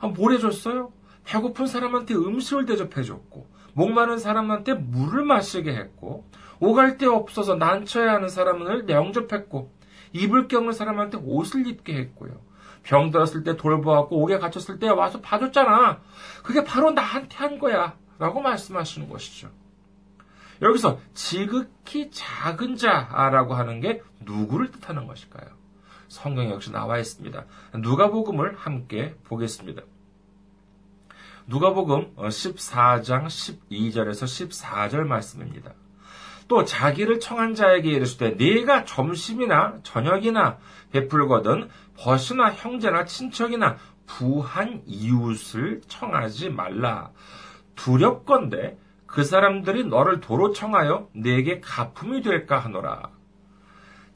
아, 0.00 0.06
뭘 0.06 0.34
해줬어요? 0.34 0.92
배고픈 1.24 1.66
사람한테 1.66 2.14
음식을 2.14 2.66
대접해줬고, 2.66 3.48
목마른 3.74 4.18
사람한테 4.18 4.74
물을 4.74 5.24
마시게 5.24 5.72
했고, 5.72 6.28
오갈 6.60 6.98
데 6.98 7.06
없어서 7.06 7.54
난처해 7.56 8.06
하는 8.08 8.28
사람을 8.28 8.88
영접했고, 8.88 9.72
입을 10.12 10.48
게 10.48 10.56
없는 10.56 10.72
사람한테 10.72 11.18
옷을 11.18 11.66
입게 11.66 11.94
했고요. 11.94 12.40
병 12.82 13.10
들었을 13.10 13.42
때 13.42 13.56
돌보았고, 13.56 14.22
옥에 14.22 14.38
갇혔을 14.38 14.78
때 14.78 14.88
와서 14.88 15.20
봐줬잖아. 15.20 16.00
그게 16.42 16.64
바로 16.64 16.90
나한테 16.90 17.36
한 17.36 17.58
거야. 17.58 17.96
라고 18.18 18.40
말씀하시는 18.40 19.08
것이죠. 19.08 19.50
여기서 20.60 20.98
지극히 21.14 22.10
작은 22.10 22.76
자라고 22.76 23.54
하는 23.54 23.80
게 23.80 24.02
누구를 24.20 24.70
뜻하는 24.72 25.06
것일까요? 25.06 25.46
성경에 26.08 26.50
역시 26.50 26.72
나와 26.72 26.98
있습니다. 26.98 27.44
누가복음을 27.76 28.56
함께 28.56 29.14
보겠습니다. 29.24 29.82
누가복음 31.46 32.16
14장 32.16 33.26
12절에서 33.26 34.50
14절 34.50 35.06
말씀입니다. 35.06 35.72
또 36.48 36.64
자기를 36.64 37.20
청한 37.20 37.54
자에게 37.54 37.90
이르시되 37.90 38.30
네가 38.30 38.84
점심이나 38.84 39.78
저녁이나 39.82 40.58
베풀거든 40.92 41.68
벗이나 41.96 42.52
형제나 42.52 43.04
친척이나 43.04 43.76
부한 44.06 44.82
이웃을 44.86 45.82
청하지 45.86 46.50
말라. 46.50 47.10
두렵건대 47.76 48.78
그 49.06 49.24
사람들이 49.24 49.84
너를 49.84 50.20
도로 50.20 50.52
청하여 50.52 51.08
네게 51.12 51.60
가품이 51.60 52.22
될까 52.22 52.58
하노라. 52.58 53.10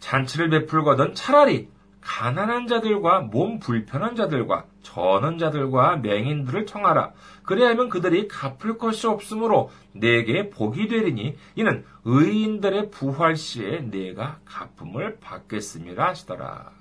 잔치를 0.01 0.51
베풀거든 0.51 1.15
차라리 1.15 1.69
가난한 2.03 2.67
자들과 2.67 3.21
몸 3.21 3.59
불편한 3.59 4.17
자들과 4.17 4.67
전원 4.83 5.39
자들과 5.39 5.97
맹인들을 5.97 6.67
청하라. 6.67 7.13
그래야하면 7.45 7.89
그들이 7.89 8.29
갚을 8.29 8.77
것이 8.77 9.07
없으므로 9.07 9.71
내게 9.93 10.51
복이 10.51 10.89
되리니 10.89 11.37
이는 11.55 11.85
의인들의 12.05 12.91
부활 12.91 13.37
시에 13.37 13.81
내가 13.81 14.41
갚음을 14.45 15.21
받겠음이라 15.21 16.09
하시더라. 16.09 16.73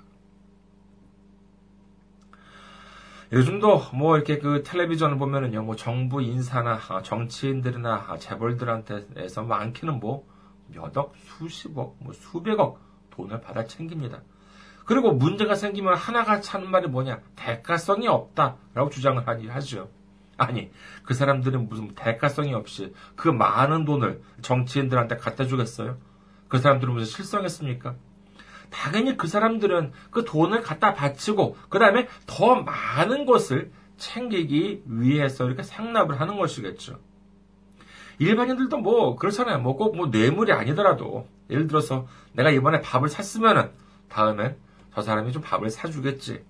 요즘도 3.32 3.80
뭐 3.94 4.16
이렇게 4.16 4.38
그 4.38 4.62
텔레비전을 4.62 5.16
보면은요, 5.16 5.62
뭐 5.62 5.74
정부 5.74 6.20
인사나 6.20 6.78
정치인들이나 7.02 8.18
재벌들한테서 8.18 9.44
많게는 9.44 10.00
뭐 10.00 10.26
몇억, 10.66 11.14
수십억, 11.16 11.96
뭐 12.00 12.12
수백억 12.12 12.78
돈을 13.10 13.40
받아 13.40 13.64
챙깁니다. 13.64 14.20
그리고 14.92 15.12
문제가 15.12 15.54
생기면 15.54 15.94
하나같이 15.94 16.50
하는 16.50 16.70
말이 16.70 16.86
뭐냐? 16.86 17.20
대가성이 17.34 18.08
없다라고 18.08 18.90
주장을 18.90 19.26
하죠. 19.26 19.88
아니, 20.36 20.70
그 21.02 21.14
사람들은 21.14 21.66
무슨 21.70 21.94
대가성이 21.94 22.52
없이 22.52 22.92
그 23.16 23.28
많은 23.28 23.86
돈을 23.86 24.20
정치인들한테 24.42 25.16
갖다 25.16 25.46
주겠어요? 25.46 25.96
그 26.46 26.58
사람들은 26.58 26.92
무슨 26.92 27.06
실성했습니까? 27.10 27.94
당연히 28.68 29.16
그 29.16 29.28
사람들은 29.28 29.92
그 30.10 30.26
돈을 30.26 30.60
갖다 30.60 30.92
바치고 30.92 31.56
그 31.70 31.78
다음에 31.78 32.06
더 32.26 32.56
많은 32.56 33.24
것을 33.24 33.72
챙기기 33.96 34.82
위해서 34.84 35.46
이렇게 35.46 35.62
상납을 35.62 36.20
하는 36.20 36.36
것이겠죠. 36.36 36.98
일반인들도 38.18 38.76
뭐 38.76 39.16
그렇잖아요. 39.16 39.58
뭐 39.60 39.74
꼭뭐 39.74 39.96
뭐 39.96 40.06
뇌물이 40.08 40.52
아니더라도 40.52 41.26
예를 41.48 41.66
들어서 41.66 42.06
내가 42.34 42.50
이번에 42.50 42.82
밥을 42.82 43.08
샀으면은 43.08 43.70
다음엔 44.10 44.58
저 44.94 45.02
사람이 45.02 45.32
좀 45.32 45.42
밥을 45.42 45.70
사주겠지. 45.70 46.44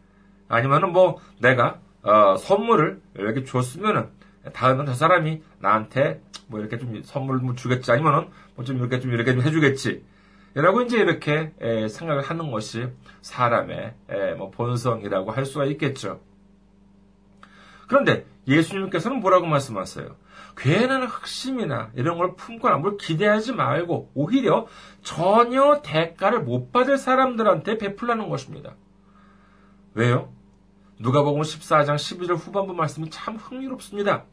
아니면은 0.48 0.92
뭐 0.92 1.18
내가 1.40 1.80
어, 2.02 2.36
선물을 2.36 3.00
이렇게 3.16 3.44
줬으면은 3.44 4.08
다음엔 4.52 4.86
저 4.86 4.94
사람이 4.94 5.42
나한테 5.60 6.20
뭐 6.48 6.60
이렇게 6.60 6.78
좀 6.78 7.00
선물을 7.02 7.40
뭐 7.40 7.54
주겠지. 7.54 7.90
아니면은 7.92 8.28
뭐 8.56 8.64
좀 8.64 8.78
이렇게 8.78 9.00
좀 9.00 9.12
이렇게 9.12 9.32
좀 9.32 9.42
해주겠지. 9.42 10.04
라고 10.54 10.82
이제 10.82 10.98
이렇게 10.98 11.52
에, 11.60 11.88
생각을 11.88 12.22
하는 12.22 12.50
것이 12.50 12.88
사람의 13.22 13.94
에, 14.10 14.34
뭐 14.34 14.50
본성이라고 14.50 15.30
할 15.30 15.46
수가 15.46 15.64
있겠죠. 15.66 16.20
그런데 17.88 18.26
예수님께서는 18.46 19.20
뭐라고 19.20 19.46
말씀하세요? 19.46 20.14
괜한 20.56 21.04
흑심이나 21.04 21.90
이런 21.94 22.18
걸 22.18 22.36
품거나 22.36 22.76
뭘 22.78 22.96
기대하지 22.96 23.52
말고 23.52 24.10
오히려 24.14 24.66
전혀 25.02 25.82
대가를 25.82 26.40
못 26.40 26.72
받을 26.72 26.98
사람들한테 26.98 27.78
베풀라는 27.78 28.28
것입니다. 28.28 28.74
왜요? 29.94 30.32
누가복음 30.98 31.42
14장 31.42 31.96
11절 31.96 32.36
후반부 32.36 32.74
말씀이 32.74 33.10
참 33.10 33.36
흥미롭습니다. 33.36 34.24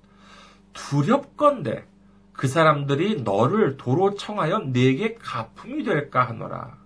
두렵건대 0.73 1.85
그 2.33 2.47
사람들이 2.47 3.23
너를 3.23 3.75
도로 3.75 4.15
청하여 4.15 4.59
내게 4.71 5.15
가품이 5.15 5.83
될까 5.83 6.23
하노라. 6.23 6.77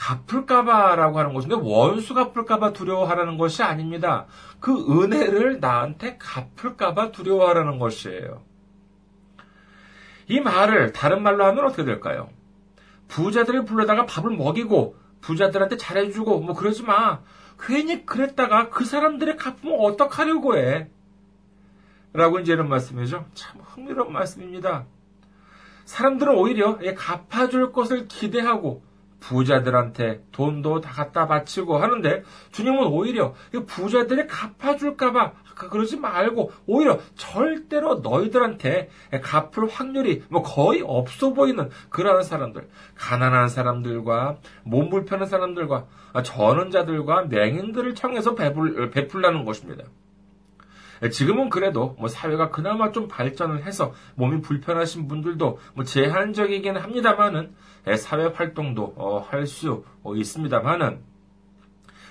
갚을까봐라고 0.00 1.18
하는 1.18 1.34
것인데 1.34 1.56
원수 1.56 2.14
갚을까봐 2.14 2.72
두려워하라는 2.72 3.36
것이 3.36 3.62
아닙니다. 3.62 4.26
그 4.58 4.72
은혜를 4.72 5.60
나한테 5.60 6.16
갚을까봐 6.16 7.12
두려워하라는 7.12 7.78
것이에요. 7.78 8.42
이 10.26 10.40
말을 10.40 10.92
다른 10.92 11.22
말로 11.22 11.44
하면 11.44 11.66
어떻게 11.66 11.84
될까요? 11.84 12.30
부자들을 13.08 13.66
불러다가 13.66 14.06
밥을 14.06 14.30
먹이고 14.30 14.96
부자들한테 15.20 15.76
잘해주고 15.76 16.40
뭐 16.40 16.54
그러지 16.54 16.82
마. 16.82 17.20
괜히 17.60 18.06
그랬다가 18.06 18.70
그 18.70 18.86
사람들의 18.86 19.36
갚으면 19.36 19.78
어떡하려고 19.80 20.56
해. 20.56 20.88
라고 22.14 22.38
이제 22.38 22.54
이런 22.54 22.70
말씀이죠. 22.70 23.26
참 23.34 23.60
흥미로운 23.60 24.12
말씀입니다. 24.12 24.86
사람들은 25.84 26.34
오히려 26.34 26.78
갚아줄 26.96 27.72
것을 27.72 28.08
기대하고 28.08 28.89
부자들한테 29.20 30.22
돈도 30.32 30.80
다 30.80 30.90
갖다 30.92 31.26
바치고 31.26 31.78
하는데 31.78 32.22
주님은 32.52 32.86
오히려 32.86 33.34
부자들이 33.66 34.26
갚아줄까봐 34.26 35.32
그러지 35.68 35.98
말고 35.98 36.52
오히려 36.66 36.98
절대로 37.16 37.96
너희들한테 37.96 38.88
갚을 39.22 39.68
확률이 39.68 40.22
뭐 40.28 40.42
거의 40.42 40.82
없어 40.82 41.32
보이는 41.32 41.68
그러한 41.90 42.22
사람들, 42.22 42.68
가난한 42.94 43.48
사람들과 43.48 44.38
몸 44.62 44.88
불편한 44.88 45.28
사람들과 45.28 45.86
전원자들과 46.24 47.24
맹인들을 47.24 47.94
청해서 47.94 48.34
베풀, 48.34 48.90
베풀라는 48.90 49.44
것입니다. 49.44 49.84
지금은 51.08 51.48
그래도 51.48 51.96
뭐 51.98 52.08
사회가 52.08 52.50
그나마 52.50 52.92
좀 52.92 53.08
발전을 53.08 53.64
해서 53.64 53.94
몸이 54.16 54.42
불편하신 54.42 55.08
분들도 55.08 55.58
뭐 55.74 55.84
제한적이긴 55.84 56.76
합니다만은 56.76 57.54
예, 57.86 57.96
사회 57.96 58.26
활동도 58.26 58.94
어, 58.96 59.18
할수 59.20 59.84
어, 60.02 60.14
있습니다만은 60.14 61.00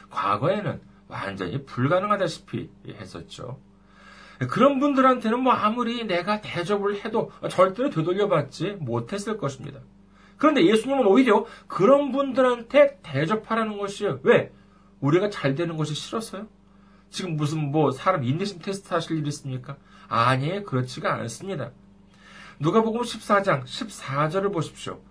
과거에는 0.09 0.81
완전히 1.07 1.63
불가능하다시피 1.65 2.69
했었죠. 2.99 3.59
그런 4.49 4.79
분들한테는 4.79 5.39
뭐 5.41 5.53
아무리 5.53 6.05
내가 6.05 6.41
대접을 6.41 7.03
해도 7.03 7.31
절대로 7.49 7.89
되돌려받지 7.89 8.77
못했을 8.79 9.37
것입니다. 9.37 9.81
그런데 10.37 10.65
예수님은 10.65 11.05
오히려 11.05 11.45
그런 11.67 12.11
분들한테 12.11 12.99
대접하라는 13.03 13.77
것이에요. 13.77 14.21
왜? 14.23 14.51
우리가 15.01 15.29
잘 15.29 15.55
되는 15.55 15.75
것이 15.75 15.93
싫었어요? 15.93 16.47
지금 17.09 17.35
무슨 17.35 17.71
뭐 17.71 17.91
사람 17.91 18.23
인내심 18.23 18.59
테스트 18.59 18.93
하실 18.93 19.17
일 19.17 19.27
있습니까? 19.27 19.77
아니, 20.07 20.63
그렇지가 20.63 21.13
않습니다. 21.15 21.71
누가복음 22.59 23.01
14장 23.01 23.63
14절을 23.63 24.51
보십시오. 24.51 25.01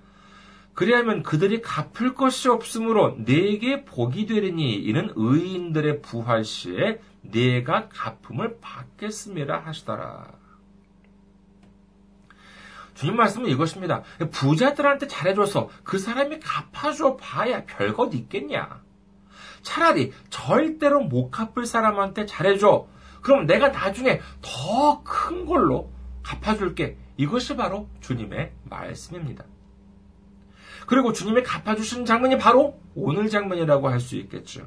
그리하면 0.75 1.25
그들이 1.25 1.61
갚을 1.61 2.15
것이 2.15 2.49
없으므로 2.49 3.17
내게 3.19 3.85
복이 3.85 4.27
되리니 4.27 4.77
이는 4.77 5.11
의인들의 5.17 6.03
부활 6.03 6.45
시에 6.45 7.01
내가 7.23 7.89
갚음을 7.89 8.59
받겠음이라 8.61 9.59
하시더라. 9.59 10.39
주님 12.95 13.17
말씀은 13.17 13.49
이것입니다. 13.49 14.03
부자들한테 14.31 15.07
잘해줘서 15.07 15.69
그 15.85 15.99
사람이 15.99 16.41
갚아줘 16.41 17.17
봐야 17.17 17.65
별것 17.65 18.15
있겠냐. 18.15 18.83
차라리 19.62 20.12
절대로 20.31 21.01
못 21.01 21.31
갚을 21.31 21.66
사람한테 21.66 22.27
잘해줘. 22.27 22.87
그럼 23.23 23.47
내가 23.47 23.68
나중에 23.68 24.21
더 24.42 25.03
큰 25.05 25.47
걸로 25.47 25.90
갚아줄게. 26.23 26.97
이것이 27.16 27.57
바로 27.57 27.88
주님의 28.01 28.53
말씀입니다. 28.64 29.44
그리고 30.87 31.12
주님이 31.12 31.42
갚아주신 31.42 32.05
장면이 32.07 32.38
바로 32.38 32.81
오늘 32.94 33.29
장면이라고 33.29 33.88
할 33.88 34.01
수 34.01 34.16
있겠죠. 34.16 34.66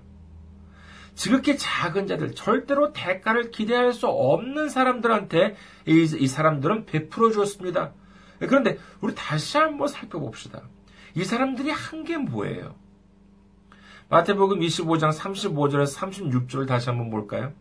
지극히 1.15 1.57
작은 1.57 2.07
자들, 2.07 2.35
절대로 2.35 2.93
대가를 2.93 3.51
기대할 3.51 3.93
수 3.93 4.07
없는 4.07 4.69
사람들한테 4.69 5.55
이, 5.87 6.15
이 6.19 6.27
사람들은 6.27 6.85
베풀어 6.85 7.31
주었습니다. 7.31 7.93
그런데 8.39 8.77
우리 9.01 9.13
다시 9.15 9.57
한번 9.57 9.87
살펴봅시다. 9.87 10.61
이 11.15 11.23
사람들이 11.23 11.69
한 11.71 12.03
게 12.03 12.17
뭐예요? 12.17 12.75
마태복음 14.11 14.59
25장 14.59 15.17
35절에서 15.17 15.97
36절을 15.97 16.67
다시 16.67 16.89
한번 16.89 17.09
볼까요? 17.09 17.53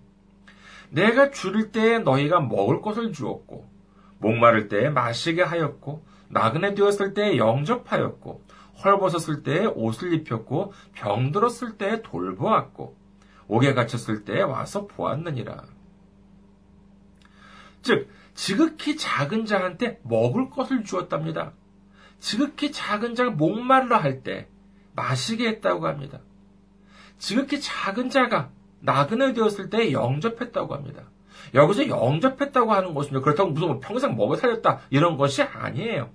내가 0.91 1.31
줄일 1.31 1.71
때에 1.71 2.01
너희가 2.01 2.41
먹을 2.41 2.83
것을 2.83 3.13
주었고, 3.13 3.71
목마를 4.19 4.67
때에 4.67 4.91
마시게 4.91 5.43
하였고, 5.43 6.05
나그네 6.29 6.75
되었을 6.75 7.15
때에 7.15 7.37
영접하였고, 7.37 8.45
헐벗었을 8.83 9.45
때에 9.45 9.67
옷을 9.67 10.13
입혔고 10.13 10.73
병들었을 10.95 11.77
때에 11.77 12.03
돌보았고 12.03 12.97
옥에 13.47 13.75
갇혔을 13.75 14.25
때에 14.25 14.41
와서 14.43 14.87
보았느니라. 14.87 15.65
즉 17.83 18.09
지극히 18.35 18.97
작은 18.97 19.45
자한테 19.45 20.01
먹을 20.03 20.51
것을 20.51 20.83
주었답니다. 20.85 21.53
지극히 22.19 22.73
작은 22.73 23.15
자가 23.15 23.31
목말라 23.31 23.99
할 23.99 24.23
때 24.23 24.49
마시게 24.95 25.47
했다고 25.49 25.87
합니다. 25.87 26.21
지극히 27.21 27.61
작은 27.61 28.11
자가 28.11 28.51
나그네 28.81 29.35
되었을 29.35 29.71
때 29.71 29.93
영접했다고 29.93 30.75
합니다. 30.75 31.05
여기서 31.55 31.89
영접했다고 31.89 32.73
하는 32.73 32.95
것입니다. 32.95 33.23
그렇다고 33.23 33.51
무슨 33.51 33.69
뭐 33.69 33.81
평생 33.81 34.17
먹어 34.17 34.37
살렸다 34.37 34.81
이런 34.91 35.17
것이 35.17 35.43
아니에요. 35.43 36.11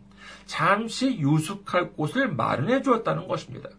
잠시 0.46 1.18
유숙할 1.18 1.91
곳을 1.91 2.28
마련해 2.28 2.82
주었다는 2.82 3.28
것입니다. 3.28 3.70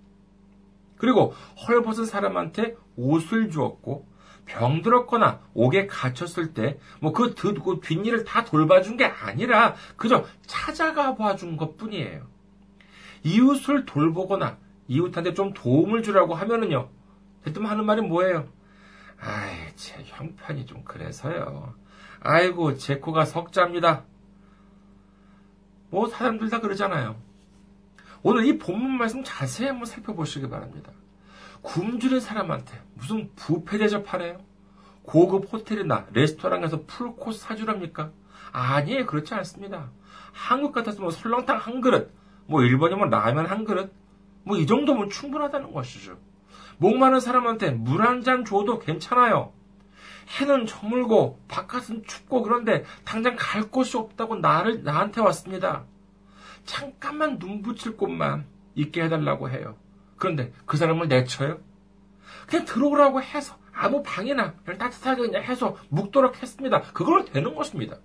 그리고 0.96 1.34
헐벗은 1.66 2.06
사람한테 2.06 2.76
옷을 2.96 3.50
주었고 3.50 4.06
병들었거나 4.46 5.40
옥에 5.54 5.88
갇혔을 5.88 6.54
때 6.54 6.78
뭐그 7.00 7.34
그 7.34 7.80
뒷일을 7.82 8.24
다 8.24 8.44
돌봐준 8.44 8.96
게 8.96 9.04
아니라 9.04 9.74
그저 9.96 10.24
찾아가 10.46 11.16
봐준 11.16 11.56
것 11.56 11.76
뿐이에요. 11.76 12.28
이웃을 13.24 13.84
돌보거나 13.84 14.58
이웃한테 14.86 15.34
좀 15.34 15.52
도움을 15.52 16.04
주라고 16.04 16.34
하면은요. 16.34 16.88
대뜸 17.46 17.64
하는 17.64 17.86
말이 17.86 18.02
뭐예요? 18.02 18.48
아이, 19.20 19.74
제 19.76 20.02
형편이 20.04 20.66
좀 20.66 20.82
그래서요. 20.84 21.74
아이고, 22.20 22.76
제 22.76 22.96
코가 22.98 23.24
석자입니다. 23.24 24.04
뭐 25.90 26.08
사람들 26.08 26.50
다 26.50 26.60
그러잖아요. 26.60 27.16
오늘 28.24 28.46
이 28.46 28.58
본문 28.58 28.98
말씀 28.98 29.22
자세히 29.22 29.68
한번 29.68 29.86
살펴보시기 29.86 30.48
바랍니다. 30.48 30.90
굶주린 31.62 32.18
사람한테 32.18 32.82
무슨 32.94 33.30
부페 33.36 33.78
대접하래요? 33.78 34.40
고급 35.04 35.52
호텔이나 35.52 36.06
레스토랑에서 36.12 36.82
풀코스 36.86 37.40
사주랍니까? 37.40 38.10
아니에요. 38.50 39.06
그렇지 39.06 39.34
않습니다. 39.34 39.90
한국 40.32 40.72
같았으면 40.72 41.02
뭐 41.04 41.10
설렁탕 41.12 41.58
한 41.58 41.80
그릇, 41.80 42.12
뭐 42.46 42.62
일본이면 42.64 43.10
라면 43.10 43.46
한 43.46 43.64
그릇, 43.64 43.92
뭐 44.42 44.58
이 44.58 44.66
정도면 44.66 45.10
충분하다는 45.10 45.72
것이죠. 45.72 46.18
목마른 46.78 47.20
사람한테 47.20 47.70
물 47.70 48.02
한 48.02 48.22
잔 48.22 48.44
줘도 48.44 48.78
괜찮아요. 48.78 49.52
해는 50.40 50.66
저물고 50.66 51.40
바깥은 51.48 52.04
춥고 52.04 52.42
그런데 52.42 52.84
당장 53.04 53.36
갈 53.38 53.62
곳이 53.70 53.96
없다고 53.96 54.36
나를 54.36 54.82
나한테 54.82 55.20
왔습니다. 55.20 55.84
잠깐만 56.64 57.38
눈 57.38 57.62
붙일 57.62 57.96
곳만 57.96 58.44
있게 58.74 59.04
해달라고 59.04 59.48
해요. 59.50 59.76
그런데 60.16 60.52
그 60.66 60.76
사람을 60.76 61.08
내쳐요? 61.08 61.60
그냥 62.48 62.64
들어오라고 62.64 63.22
해서 63.22 63.56
아무 63.72 64.02
방이나 64.02 64.54
그냥 64.64 64.78
따뜻하게 64.78 65.22
그냥 65.22 65.42
해서 65.44 65.76
묵도록 65.90 66.42
했습니다. 66.42 66.80
그걸로 66.92 67.24
되는 67.24 67.54
것입니다. 67.54 67.98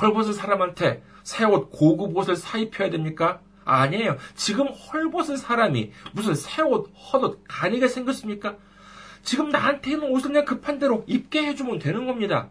헐벗은 0.00 0.32
사람한테 0.32 1.02
새 1.22 1.44
옷, 1.44 1.70
고급 1.70 2.16
옷을 2.16 2.36
사 2.36 2.58
입혀야 2.58 2.90
됩니까? 2.90 3.40
아니에요. 3.68 4.16
지금 4.34 4.66
헐벗은 4.68 5.36
사람이 5.36 5.92
무슨 6.12 6.34
새 6.34 6.62
옷, 6.62 6.90
헛옷, 6.94 7.44
가리게 7.46 7.86
생겼습니까? 7.86 8.56
지금 9.22 9.50
나한테 9.50 9.92
있는 9.92 10.10
옷을 10.10 10.30
그냥 10.30 10.44
급한 10.46 10.78
대로 10.78 11.04
입게 11.06 11.42
해주면 11.46 11.78
되는 11.78 12.06
겁니다. 12.06 12.48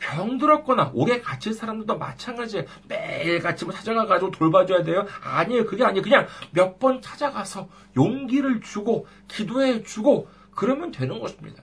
병들었거나 0.00 0.92
오래 0.94 1.20
갇힌 1.20 1.52
사람들도 1.52 1.96
마찬가지예요. 1.98 2.64
매일같이 2.88 3.64
뭐 3.64 3.74
찾아가가지고 3.74 4.30
돌봐줘야 4.32 4.82
돼요? 4.82 5.06
아니에요. 5.22 5.66
그게 5.66 5.84
아니에요. 5.84 6.02
그냥 6.02 6.26
몇 6.52 6.78
번 6.78 7.00
찾아가서 7.02 7.68
용기를 7.96 8.60
주고 8.60 9.06
기도해 9.26 9.82
주고 9.82 10.28
그러면 10.54 10.90
되는 10.92 11.18
것입니다. 11.20 11.62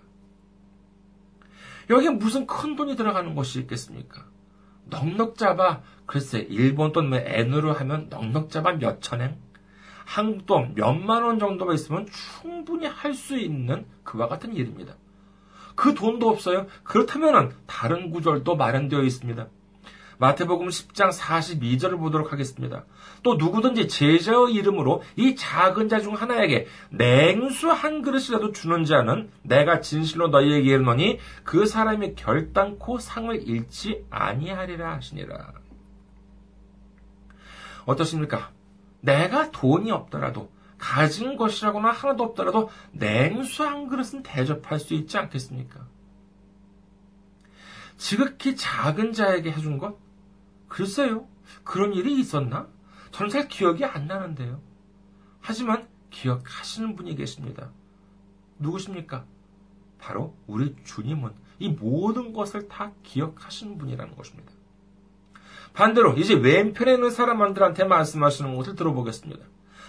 여기에 1.90 2.12
무슨 2.12 2.48
큰 2.48 2.76
돈이 2.76 2.96
들어가는 2.96 3.36
것이 3.36 3.60
있겠습니까? 3.60 4.26
넉넉 4.86 5.38
잡아 5.38 5.82
글쎄 6.06 6.46
일본 6.50 6.92
돈 6.92 7.14
N으로 7.14 7.74
하면 7.74 8.08
넉넉 8.10 8.50
잡아 8.50 8.74
몇 8.74 9.02
천엔? 9.02 9.38
한국 10.06 10.46
돈 10.46 10.74
몇만 10.76 11.24
원 11.24 11.40
정도가 11.40 11.74
있으면 11.74 12.06
충분히 12.42 12.86
할 12.86 13.14
수 13.16 13.38
있는 13.38 13.86
그와 14.04 14.28
같은 14.28 14.54
일입니다. 14.54 14.96
그 15.76 15.94
돈도 15.96 16.30
없어요. 16.30 16.68
그렇다면 16.84 17.54
다른 17.66 18.12
구절도 18.12 18.56
마련되어 18.56 19.02
있습니다. 19.02 19.48
마태복음 20.18 20.68
10장 20.68 21.12
42절을 21.12 21.98
보도록 22.00 22.32
하겠습니다. 22.32 22.86
또 23.24 23.36
누구든지 23.36 23.90
제자의 23.90 24.54
이름으로 24.54 25.04
이 25.18 25.36
작은 25.36 25.90
자 25.90 26.00
중 26.00 26.14
하나에게 26.14 26.68
냉수 26.92 27.70
한 27.72 28.02
그릇이라도 28.02 28.54
주는 28.54 28.86
자는 28.86 29.30
내가 29.42 29.82
진실로 29.82 30.30
너희에게 30.30 30.70
이르노니 30.70 31.20
그 31.44 31.66
사람이 31.66 32.16
결단코 32.16 33.00
상을 33.00 33.36
잃지 33.46 34.06
아니하리라 34.10 34.94
하시니라. 34.94 35.65
어떻습니까? 37.86 38.52
내가 39.02 39.52
돈이 39.52 39.92
없더라도 39.92 40.52
가진 40.78 41.38
것이라고나 41.38 41.92
하나도 41.92 42.24
없더라도 42.24 42.70
냉수 42.92 43.64
한 43.64 43.88
그릇은 43.88 44.24
대접할 44.24 44.80
수 44.80 44.94
있지 44.94 45.18
않겠습니까? 45.18 45.88
지극히 47.98 48.56
작은 48.56 49.14
자에게 49.14 49.52
해준 49.52 49.78
것? 49.78 49.98
글쎄요. 50.68 51.28
그런 51.64 51.94
일이 51.94 52.20
있었나? 52.20 52.68
저는 53.12 53.30
잘 53.30 53.48
기억이 53.48 53.86
안 53.86 54.08
나는데요. 54.08 54.62
하지만 55.40 55.88
기억하시는 56.10 56.96
분이 56.96 57.16
계십니다. 57.16 57.72
누구십니까? 58.60 59.26
바로 60.00 60.36
우리 60.48 60.76
주님은 60.84 61.32
이 61.60 61.70
모든 61.70 62.34
것을 62.34 62.68
다 62.68 62.92
기억하시는 63.04 63.78
분이라는 63.78 64.16
것입니다. 64.16 64.52
반대로 65.76 66.14
이제 66.14 66.34
왼편에 66.34 66.94
있는 66.94 67.12
사람들한테 67.12 67.84
말씀하시는 67.84 68.56
것을 68.56 68.76
들어보겠습니다. 68.76 69.44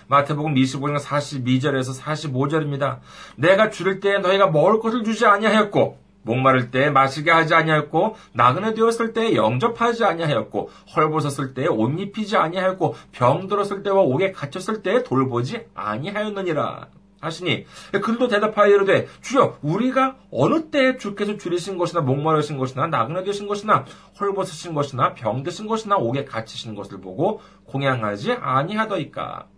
마태복음 0.09 0.55
25장 0.55 0.99
42절에서 1.01 2.01
45절입니다. 2.01 2.99
내가 3.37 3.70
줄일 3.70 4.01
때 4.01 4.18
너희가 4.18 4.49
먹을 4.49 4.81
것을 4.81 5.05
주지 5.05 5.27
아니하였고 5.27 5.99
목마를 6.22 6.72
때 6.72 6.90
마시게 6.90 7.31
하지 7.31 7.55
아니하였고 7.55 8.16
나그네 8.33 8.75
되었을 8.75 9.12
때 9.12 9.37
영접하지 9.37 10.05
아니하였고 10.05 10.70
헐벗었을 10.96 11.55
때 11.55 11.68
옷 11.68 12.01
입히지 12.01 12.37
아니하였고 12.37 12.96
병들었을 13.12 13.85
때와 13.85 14.03
옥에 14.03 14.33
갇혔을 14.33 14.83
때 14.83 15.05
돌보지 15.05 15.66
아니하였느니라. 15.75 16.88
하시니 17.27 17.67
그들도 17.93 18.29
대답하여 18.29 18.75
이르되 18.75 19.09
주여 19.21 19.59
우리가 19.62 20.17
어느 20.31 20.71
때에 20.71 20.97
주께서 20.97 21.37
줄이신 21.37 21.77
것이나 21.77 22.01
목마르신 22.01 22.57
것이나 22.57 22.87
나그네 22.87 23.25
되신 23.25 23.47
것이나 23.47 23.85
헐벗으신 24.19 24.73
것이나 24.75 25.12
병드신 25.15 25.67
것이나 25.67 25.97
옥에 25.97 26.25
갇히신 26.25 26.75
것을 26.75 27.01
보고 27.01 27.43
공양하지 27.67 28.33
아니하더이까? 28.33 29.49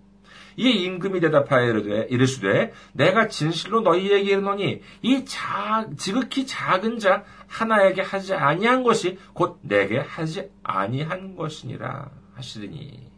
이에 0.59 0.71
임금이 0.71 1.21
대답하여 1.21 1.67
이르되, 1.69 2.09
이르시되 2.11 2.73
내가 2.93 3.29
진실로 3.29 3.81
너희에게 3.81 4.33
이르노니 4.33 4.83
이 5.03 5.25
자, 5.25 5.89
지극히 5.97 6.47
작은 6.47 6.99
자 6.99 7.23
하나에게 7.47 8.03
하지 8.03 8.35
아니한 8.35 8.83
것이 8.83 9.19
곧 9.35 9.61
내게 9.63 9.99
하지 9.99 10.51
아니한 10.65 11.37
것이니라 11.37 12.11
하시더니. 12.35 13.09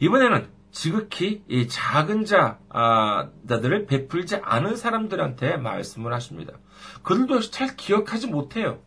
이번에는 0.00 0.46
지극히 0.76 1.42
이 1.48 1.68
작은 1.68 2.26
자, 2.26 2.58
아, 2.68 3.30
자들을 3.48 3.86
베풀지 3.86 4.36
않은 4.36 4.76
사람들한테 4.76 5.56
말씀을 5.56 6.12
하십니다. 6.12 6.52
그들도 7.02 7.40
잘 7.40 7.76
기억하지 7.76 8.26
못해요. 8.26 8.82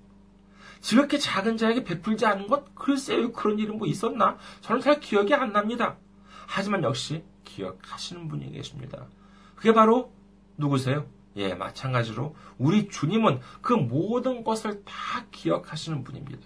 지극히 0.81 1.19
작은 1.19 1.57
자에게 1.57 1.83
베풀지 1.83 2.27
않은 2.27 2.45
것? 2.45 2.75
글쎄요, 2.75 3.31
그런 3.31 3.57
일은 3.57 3.79
뭐 3.79 3.87
있었나? 3.87 4.37
저는 4.61 4.81
잘 4.81 4.99
기억이 4.99 5.33
안 5.33 5.51
납니다. 5.51 5.97
하지만 6.45 6.83
역시 6.83 7.23
기억하시는 7.43 8.27
분이 8.27 8.51
계십니다. 8.51 9.07
그게 9.55 9.73
바로 9.73 10.13
누구세요? 10.57 11.07
예, 11.37 11.55
마찬가지로 11.55 12.35
우리 12.59 12.87
주님은 12.87 13.39
그 13.61 13.73
모든 13.73 14.43
것을 14.43 14.83
다 14.85 15.25
기억하시는 15.31 16.03
분입니다. 16.03 16.45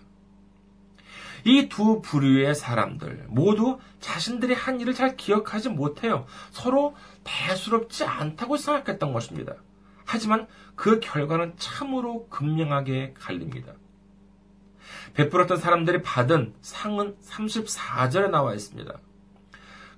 이 1.45 1.67
두 1.67 2.01
부류의 2.01 2.55
사람들 2.55 3.25
모두 3.29 3.79
자신들이 3.99 4.53
한 4.53 4.79
일을 4.79 4.93
잘 4.93 5.17
기억하지 5.17 5.69
못해요. 5.69 6.25
서로 6.51 6.95
대수롭지 7.23 8.05
않다고 8.05 8.57
생각했던 8.57 9.13
것입니다. 9.13 9.55
하지만 10.05 10.47
그 10.75 10.99
결과는 10.99 11.53
참으로 11.57 12.27
극명하게 12.27 13.13
갈립니다. 13.17 13.73
베풀었던 15.13 15.57
사람들이 15.57 16.01
받은 16.01 16.53
상은 16.61 17.15
34절에 17.21 18.29
나와 18.29 18.53
있습니다. 18.53 18.93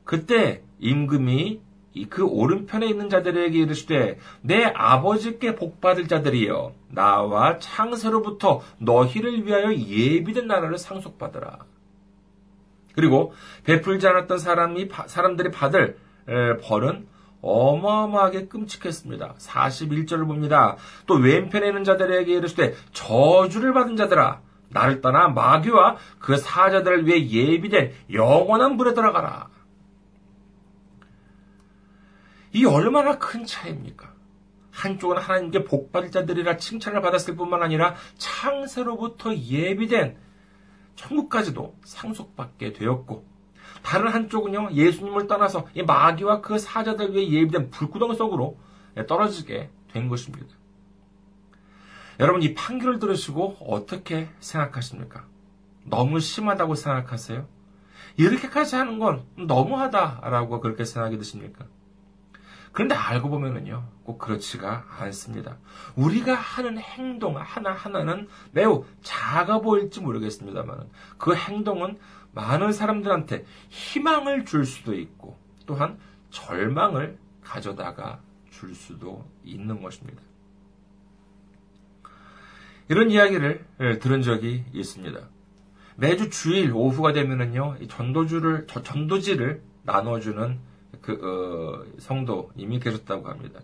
그때 0.03 0.63
임금이 0.79 1.61
그 2.09 2.25
오른편에 2.25 2.85
있는 2.85 3.09
자들에게 3.09 3.57
이르시되 3.57 4.19
내 4.41 4.65
아버지께 4.65 5.55
복받을 5.55 6.07
자들이여 6.07 6.73
나와 6.89 7.57
창세로부터 7.59 8.61
너희를 8.79 9.45
위하여 9.45 9.73
예비된 9.73 10.47
나라를 10.47 10.77
상속받으라. 10.77 11.59
그리고 12.93 13.33
베풀지 13.63 14.07
않았던 14.07 14.37
사람이 14.37 14.89
사람들이 15.07 15.51
받을 15.51 15.97
벌은 16.63 17.07
어마어마하게 17.41 18.47
끔찍했습니다. 18.47 19.35
41절을 19.37 20.25
봅니다. 20.25 20.77
또 21.05 21.13
왼편에 21.15 21.67
있는 21.67 21.83
자들에게 21.83 22.33
이르시되 22.33 22.73
저주를 22.91 23.73
받은 23.73 23.95
자들아 23.95 24.41
나를 24.69 25.01
떠나 25.01 25.27
마귀와 25.27 25.97
그 26.19 26.37
사자들을 26.37 27.05
위해 27.05 27.29
예비된 27.29 27.91
영원한 28.11 28.77
불에 28.77 28.93
들어가라. 28.93 29.49
이 32.55 32.63
얼마나 32.63 33.19
큰 33.19 33.45
차이입니까? 33.45 34.13
한쪽은 34.71 35.17
하나님께 35.17 35.65
복받을 35.65 36.09
자들이라 36.09 36.55
칭찬을 36.55 37.01
받았을 37.01 37.35
뿐만 37.35 37.61
아니라 37.61 37.95
창세로부터 38.17 39.35
예비된 39.35 40.17
천국까지도 40.95 41.75
상속받게 41.83 42.71
되었고 42.71 43.25
다른 43.83 44.09
한쪽은요 44.09 44.69
예수님을 44.71 45.27
떠나서 45.27 45.67
이 45.73 45.83
마귀와 45.83 46.39
그 46.39 46.57
사자들 46.57 47.13
위해 47.13 47.29
예비된 47.29 47.71
불구덩 47.71 48.13
속으로 48.13 48.57
떨어지게 49.05 49.69
된 49.91 50.07
것입니다. 50.07 50.47
여러분 52.21 52.41
이 52.41 52.53
판결을 52.53 52.99
들으시고 52.99 53.57
어떻게 53.67 54.29
생각하십니까? 54.39 55.25
너무 55.83 56.21
심하다고 56.21 56.75
생각하세요? 56.75 57.45
이렇게까지 58.15 58.77
하는 58.77 58.97
건 58.97 59.25
너무하다라고 59.35 60.61
그렇게 60.61 60.85
생각이 60.85 61.17
드십니까? 61.17 61.65
그런데 62.75 62.93
알고 62.93 63.29
보면은요, 63.29 63.87
꼭 64.03 64.17
그렇지가 64.17 64.85
않습니다. 64.99 65.57
우리가 65.95 66.35
하는 66.35 66.77
행동 66.77 67.37
하나하나는 67.37 68.27
매우 68.51 68.83
작아 69.01 69.61
보일지 69.61 70.01
모르겠습니다만, 70.01 70.89
그 71.17 71.33
행동은 71.33 71.97
많은 72.33 72.73
사람들한테 72.73 73.45
희망을 73.69 74.43
줄 74.43 74.65
수도 74.65 74.93
있고, 74.93 75.39
또한 75.65 75.97
절망을 76.31 77.17
가져다가 77.41 78.19
줄 78.49 78.75
수도 78.75 79.25
있는 79.45 79.81
것입니다. 79.81 80.21
이런 82.89 83.09
이야기를 83.09 83.65
예, 83.79 83.99
들은 83.99 84.21
적이 84.21 84.65
있습니다. 84.73 85.17
매주 85.95 86.29
주일 86.29 86.73
오후가 86.73 87.13
되면은요, 87.13 87.87
전도주를, 87.87 88.67
전도지를 88.67 89.63
나눠주는 89.83 90.59
그, 91.01 91.13
어, 91.21 91.99
성도님이 91.99 92.79
계셨다고 92.79 93.27
합니다. 93.27 93.59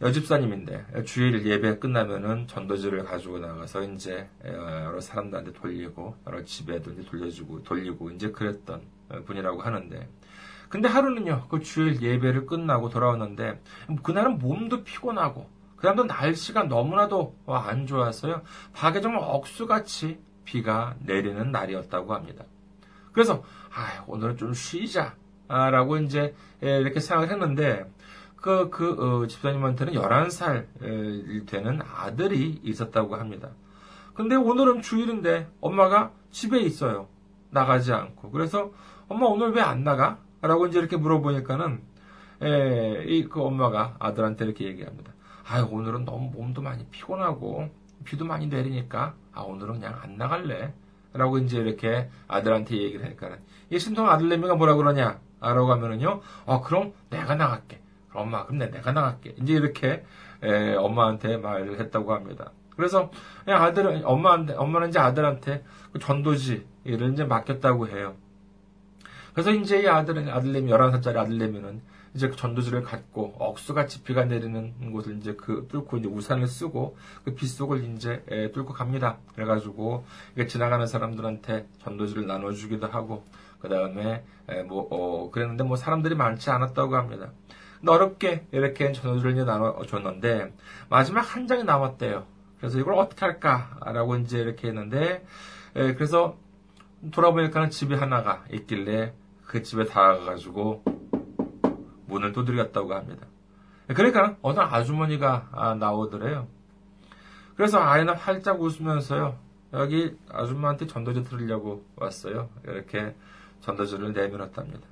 여집사님인데, 0.00 1.04
주일 1.04 1.46
예배 1.46 1.78
끝나면은 1.78 2.46
전도지를 2.46 3.04
가지고 3.04 3.38
나가서 3.38 3.82
이제 3.84 4.28
여러 4.44 4.98
사람들한테 5.00 5.52
돌리고, 5.52 6.16
여러 6.26 6.42
집에도 6.44 6.90
이제 6.92 7.04
돌려주고, 7.04 7.62
돌리고, 7.62 8.10
이제 8.10 8.30
그랬던 8.30 8.80
분이라고 9.26 9.60
하는데 9.60 10.08
근데 10.68 10.88
하루는요 10.88 11.48
그 11.48 11.60
주일 11.60 12.00
예배를 12.00 12.46
끝나고 12.46 12.90
돌아왔는데 12.90 13.60
그날은 14.02 14.38
몸도 14.38 14.84
피곤하고 14.84 15.48
그다음도 15.76 16.04
날씨가 16.04 16.64
너무나도 16.64 17.36
안 17.46 17.86
좋아서요 17.86 18.42
밖에 18.72 19.00
정말 19.00 19.22
억수같이 19.24 20.20
비가 20.44 20.94
내리는 21.00 21.50
날이었다고 21.50 22.14
합니다. 22.14 22.44
그래서 23.12 23.44
아 23.74 24.04
오늘은 24.06 24.36
좀 24.36 24.54
쉬자 24.54 25.16
라고 25.50 25.96
이제 25.98 26.34
이렇게 26.60 27.00
생각을 27.00 27.30
했는데 27.30 27.84
그, 28.36 28.70
그, 28.70 29.22
어, 29.22 29.26
집사님한테는 29.26 29.94
11살 29.94 31.46
되는 31.46 31.80
아들이 31.94 32.60
있었다고 32.62 33.16
합니다. 33.16 33.50
근데 34.14 34.36
오늘은 34.36 34.82
주일인데 34.82 35.48
엄마가 35.60 36.12
집에 36.30 36.60
있어요. 36.60 37.08
나가지 37.50 37.92
않고. 37.92 38.30
그래서 38.30 38.70
엄마 39.08 39.26
오늘 39.26 39.50
왜 39.52 39.60
안 39.60 39.82
나가? 39.82 40.18
라고 40.40 40.66
이제 40.66 40.78
이렇게 40.78 40.96
물어보니까는, 40.96 41.82
에, 42.42 43.04
이, 43.04 43.24
그 43.28 43.42
엄마가 43.42 43.96
아들한테 43.98 44.44
이렇게 44.44 44.64
얘기합니다. 44.66 45.12
아 45.46 45.60
오늘은 45.62 46.04
너무 46.04 46.30
몸도 46.30 46.62
많이 46.62 46.86
피곤하고, 46.86 47.68
비도 48.04 48.24
많이 48.24 48.46
내리니까, 48.46 49.14
아, 49.32 49.42
오늘은 49.42 49.74
그냥 49.80 49.98
안 50.02 50.16
나갈래. 50.16 50.72
라고 51.12 51.38
이제 51.38 51.58
이렇게 51.58 52.08
아들한테 52.28 52.76
얘기를 52.76 53.04
하니까, 53.04 53.36
이 53.68 53.78
신동 53.78 54.08
아들내미가 54.08 54.54
뭐라 54.54 54.76
그러냐? 54.76 55.18
라고 55.40 55.72
하면은요, 55.72 56.20
어, 56.46 56.60
그럼 56.62 56.92
내가 57.08 57.34
나갈게. 57.34 57.80
엄마, 58.12 58.44
그럼 58.44 58.58
내가 58.58 58.92
나갈게. 58.92 59.36
이제 59.40 59.54
이렇게 59.54 60.04
에, 60.42 60.74
엄마한테 60.74 61.36
말을 61.36 61.80
했다고 61.80 62.12
합니다. 62.12 62.52
그래서 62.76 63.10
아들은 63.46 64.04
엄마한테 64.04 64.54
엄마는 64.54 64.88
이제 64.88 64.98
아들한테 64.98 65.62
그 65.92 65.98
전도지를 65.98 67.12
이제 67.12 67.24
맡겼다고 67.24 67.88
해요. 67.88 68.14
그래서 69.34 69.50
이제 69.52 69.82
이 69.82 69.88
아들은 69.88 70.28
아들내미 70.28 70.70
11살짜리 70.72 71.16
아들내미는 71.16 71.82
이제 72.14 72.28
그 72.28 72.36
전도지를 72.36 72.82
갖고 72.82 73.34
억수같이 73.38 74.02
비가 74.02 74.24
내리는 74.24 74.92
곳을 74.92 75.16
이제 75.18 75.34
그 75.34 75.68
뚫고 75.70 75.98
이제 75.98 76.08
우산을 76.08 76.48
쓰고 76.48 76.96
그 77.24 77.34
빗속을 77.34 77.84
이제 77.94 78.24
에, 78.28 78.50
뚫고 78.50 78.72
갑니다. 78.72 79.18
그래가지고 79.34 80.04
지나가는 80.48 80.86
사람들한테 80.86 81.68
전도지를 81.84 82.26
나눠주기도 82.26 82.88
하고 82.88 83.24
그 83.60 83.68
다음에 83.68 84.24
뭐 84.66 84.86
어, 84.90 85.30
그랬는데 85.30 85.64
뭐 85.64 85.76
사람들이 85.76 86.14
많지 86.14 86.50
않았다고 86.50 86.96
합니다. 86.96 87.30
어렵게 87.86 88.46
이렇게 88.52 88.92
전도지를 88.92 89.44
나눠줬는데 89.44 90.52
마지막 90.88 91.20
한 91.20 91.46
장이 91.46 91.64
남았대요. 91.64 92.26
그래서 92.58 92.78
이걸 92.78 92.94
어떻게 92.94 93.24
할까라고 93.24 94.16
이제 94.16 94.38
이렇게 94.38 94.68
했는데 94.68 95.24
에, 95.74 95.94
그래서 95.94 96.36
돌아보니까 97.10 97.70
집에 97.70 97.96
하나가 97.96 98.44
있길래 98.50 99.14
그 99.46 99.62
집에 99.62 99.84
다가가지고 99.84 100.84
문을 102.06 102.32
두드렸다고 102.32 102.94
합니다. 102.94 103.26
그러니까 103.88 104.36
어떤 104.42 104.66
아주머니가 104.66 105.48
아, 105.52 105.74
나오더래요. 105.74 106.46
그래서 107.56 107.78
아이는 107.80 108.14
활짝 108.14 108.60
웃으면서요. 108.60 109.36
여기 109.72 110.16
아줌마한테 110.30 110.86
전도지 110.86 111.24
들으려고 111.24 111.84
왔어요. 111.96 112.50
이렇게 112.64 113.14
전도지를 113.60 114.12
내밀었답니다. 114.12 114.86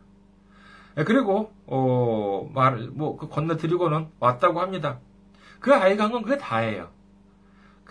예, 0.99 1.05
그리고 1.05 1.53
어, 1.67 2.51
말을 2.55 2.89
뭐 2.91 3.17
그 3.17 3.29
건너드리고는 3.29 4.09
왔다고 4.21 4.61
합니다. 4.61 4.99
그 5.61 5.75
아이가 5.75 6.05
한 6.05 6.13
건 6.13 6.23
그게 6.23 6.39
다예요. 6.39 6.91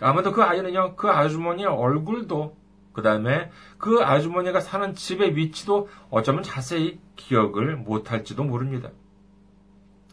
아무도 0.00 0.32
그 0.32 0.42
아이는요, 0.42 0.94
그 0.96 1.08
아주머니의 1.10 1.66
얼굴도 1.68 2.56
그 2.92 3.02
다음에 3.02 3.50
그 3.78 4.00
아주머니가 4.02 4.60
사는 4.60 4.94
집의 4.94 5.36
위치도 5.36 5.88
어쩌면 6.10 6.42
자세히 6.42 7.00
기억을 7.16 7.76
못할지도 7.76 8.44
모릅니다. 8.44 8.90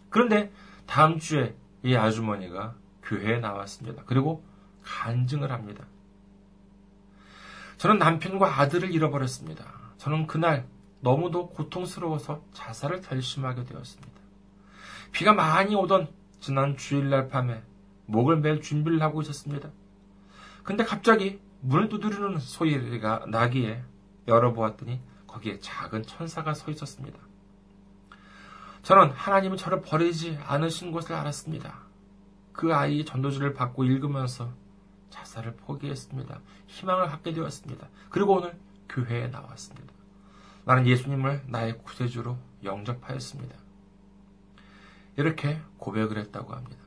그런데 0.10 0.52
다음 0.86 1.20
주에 1.20 1.56
이 1.84 1.96
아주머니가 1.96 2.76
교회에 3.04 3.40
나왔습니다. 3.40 4.04
그리고 4.06 4.44
간증을 4.84 5.52
합니다. 5.52 5.86
저는 7.78 7.98
남편과 8.00 8.60
아들을 8.62 8.92
잃어버렸습니다. 8.92 9.66
저는 9.98 10.28
그날 10.28 10.68
너무도 11.02 11.50
고통스러워서 11.50 12.44
자살을 12.54 13.02
결심하게 13.02 13.64
되었습니다. 13.64 14.14
비가 15.12 15.34
많이 15.34 15.76
오던 15.76 16.10
지난 16.40 16.78
주일날 16.78 17.30
밤에 17.30 17.64
목을 18.08 18.38
맬 18.38 18.62
준비를 18.62 19.02
하고 19.02 19.22
있었습니다. 19.22 19.70
근데 20.64 20.84
갑자기 20.84 21.40
문을 21.62 21.90
두드리는 21.90 22.38
소리가 22.40 23.26
나기에 23.28 23.84
열어보았더니 24.28 25.02
거기에 25.28 25.60
작은 25.60 26.04
천사가 26.04 26.54
서 26.54 26.72
있었습니다. 26.72 27.20
저는 28.82 29.12
하나님은 29.12 29.58
저를 29.58 29.82
버리지 29.82 30.38
않으신 30.46 30.92
것을 30.92 31.16
알았습니다. 31.16 31.80
그 32.54 32.74
아이의 32.74 33.06
전도지를 33.06 33.54
받고 33.54 33.84
읽으면서 33.84 34.52
자살을 35.10 35.56
포기했습니다. 35.56 36.40
희망을 36.68 37.08
갖게 37.08 37.34
되었습니다. 37.34 37.88
그리고 38.10 38.36
오늘 38.36 38.58
교회에 38.90 39.28
나왔습니다. 39.28 39.94
나는 40.66 40.88
예수님을 40.88 41.44
나의 41.48 41.78
구세주로 41.80 42.38
영접하였습니다. 42.64 43.56
이렇게 45.18 45.60
고백을 45.78 46.18
했다고 46.18 46.54
합니다. 46.54 46.78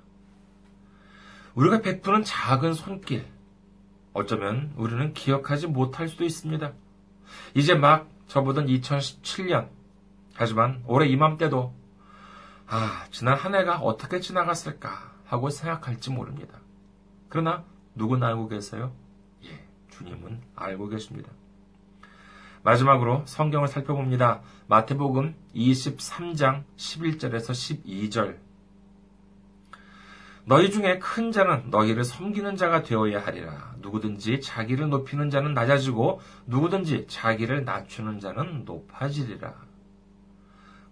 우리가 1.55 1.81
베푸는 1.81 2.25
작은 2.25 2.75
손길, 2.75 3.27
어쩌면 4.13 4.73
우리는 4.77 5.13
기억하지 5.15 5.67
못할 5.69 6.09
수도 6.09 6.25
있습니다. 6.25 6.73
이제 7.55 7.75
막 7.75 8.09
접어든 8.27 8.67
2017년, 8.67 9.69
하지만 10.35 10.83
올해 10.87 11.09
이맘때도, 11.09 11.75
아, 12.67 13.07
지난 13.11 13.37
한 13.37 13.55
해가 13.55 13.79
어떻게 13.79 14.21
지나갔을까 14.21 15.13
하고 15.25 15.51
생각할지 15.51 16.11
모릅니다. 16.11 16.61
그러나 17.29 17.65
누군 17.95 18.23
알고 18.23 18.49
계세요? 18.49 18.93
예, 19.45 19.67
주님은 19.91 20.43
알고 20.55 20.89
계십니다. 20.89 21.31
마지막으로 22.69 23.23
성경을 23.25 23.67
살펴봅니다. 23.67 24.43
마태복음 24.67 25.35
23장 25.55 26.65
11절에서 26.77 27.53
12절. 27.81 28.37
너희 30.45 30.71
중에 30.71 30.99
큰 30.99 31.33
자는 31.33 31.71
너희를 31.71 32.05
섬기는 32.05 32.57
자가 32.57 32.83
되어야 32.83 33.25
하리라. 33.25 33.75
누구든지 33.79 34.43
자기를 34.43 34.91
높이는 34.91 35.31
자는 35.31 35.55
낮아지고 35.55 36.21
누구든지 36.45 37.07
자기를 37.09 37.65
낮추는 37.65 38.21
자는 38.21 38.67
높아지리라. 38.67 39.55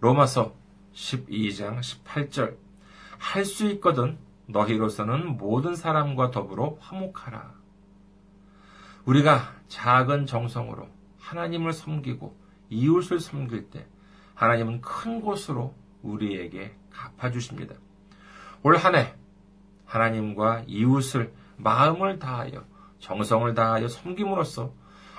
로마서 0.01 0.55
12장 0.95 1.81
18절. 1.81 2.57
할 3.19 3.45
수 3.45 3.67
있거든 3.73 4.17
너희로서는 4.47 5.37
모든 5.37 5.75
사람과 5.75 6.31
더불어 6.31 6.79
화목하라. 6.81 7.53
우리가 9.05 9.53
작은 9.69 10.25
정성으로 10.25 10.96
하나님을 11.27 11.73
섬기고 11.73 12.37
이웃을 12.71 13.21
섬길 13.21 13.71
때 13.71 13.87
하나님은 14.35 14.81
큰 14.81 15.21
곳으로 15.21 15.75
우리에게 16.03 16.75
갚아주십니다. 16.91 17.75
올 18.63 18.77
한 18.77 18.95
해 18.95 19.15
하나님과 19.87 20.65
이웃을 20.67 21.33
마음을 21.57 22.19
다하여 22.19 22.65
정성을 22.99 23.55
다하여 23.55 23.89
섬김으로써 23.89 24.73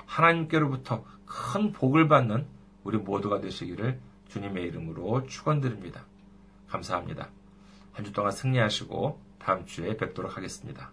하나님께로부터 0.06 1.04
큰 1.26 1.72
복을 1.72 2.08
받는 2.08 2.46
우리 2.84 2.98
모두가 2.98 3.40
되시기를 3.40 4.00
주님의 4.28 4.64
이름으로 4.64 5.26
축원드립니다. 5.26 6.04
감사합니다. 6.68 7.30
한 7.92 8.04
주 8.04 8.12
동안 8.12 8.30
승리하시고 8.30 9.20
다음 9.38 9.66
주에 9.66 9.96
뵙도록 9.96 10.36
하겠습니다. 10.36 10.90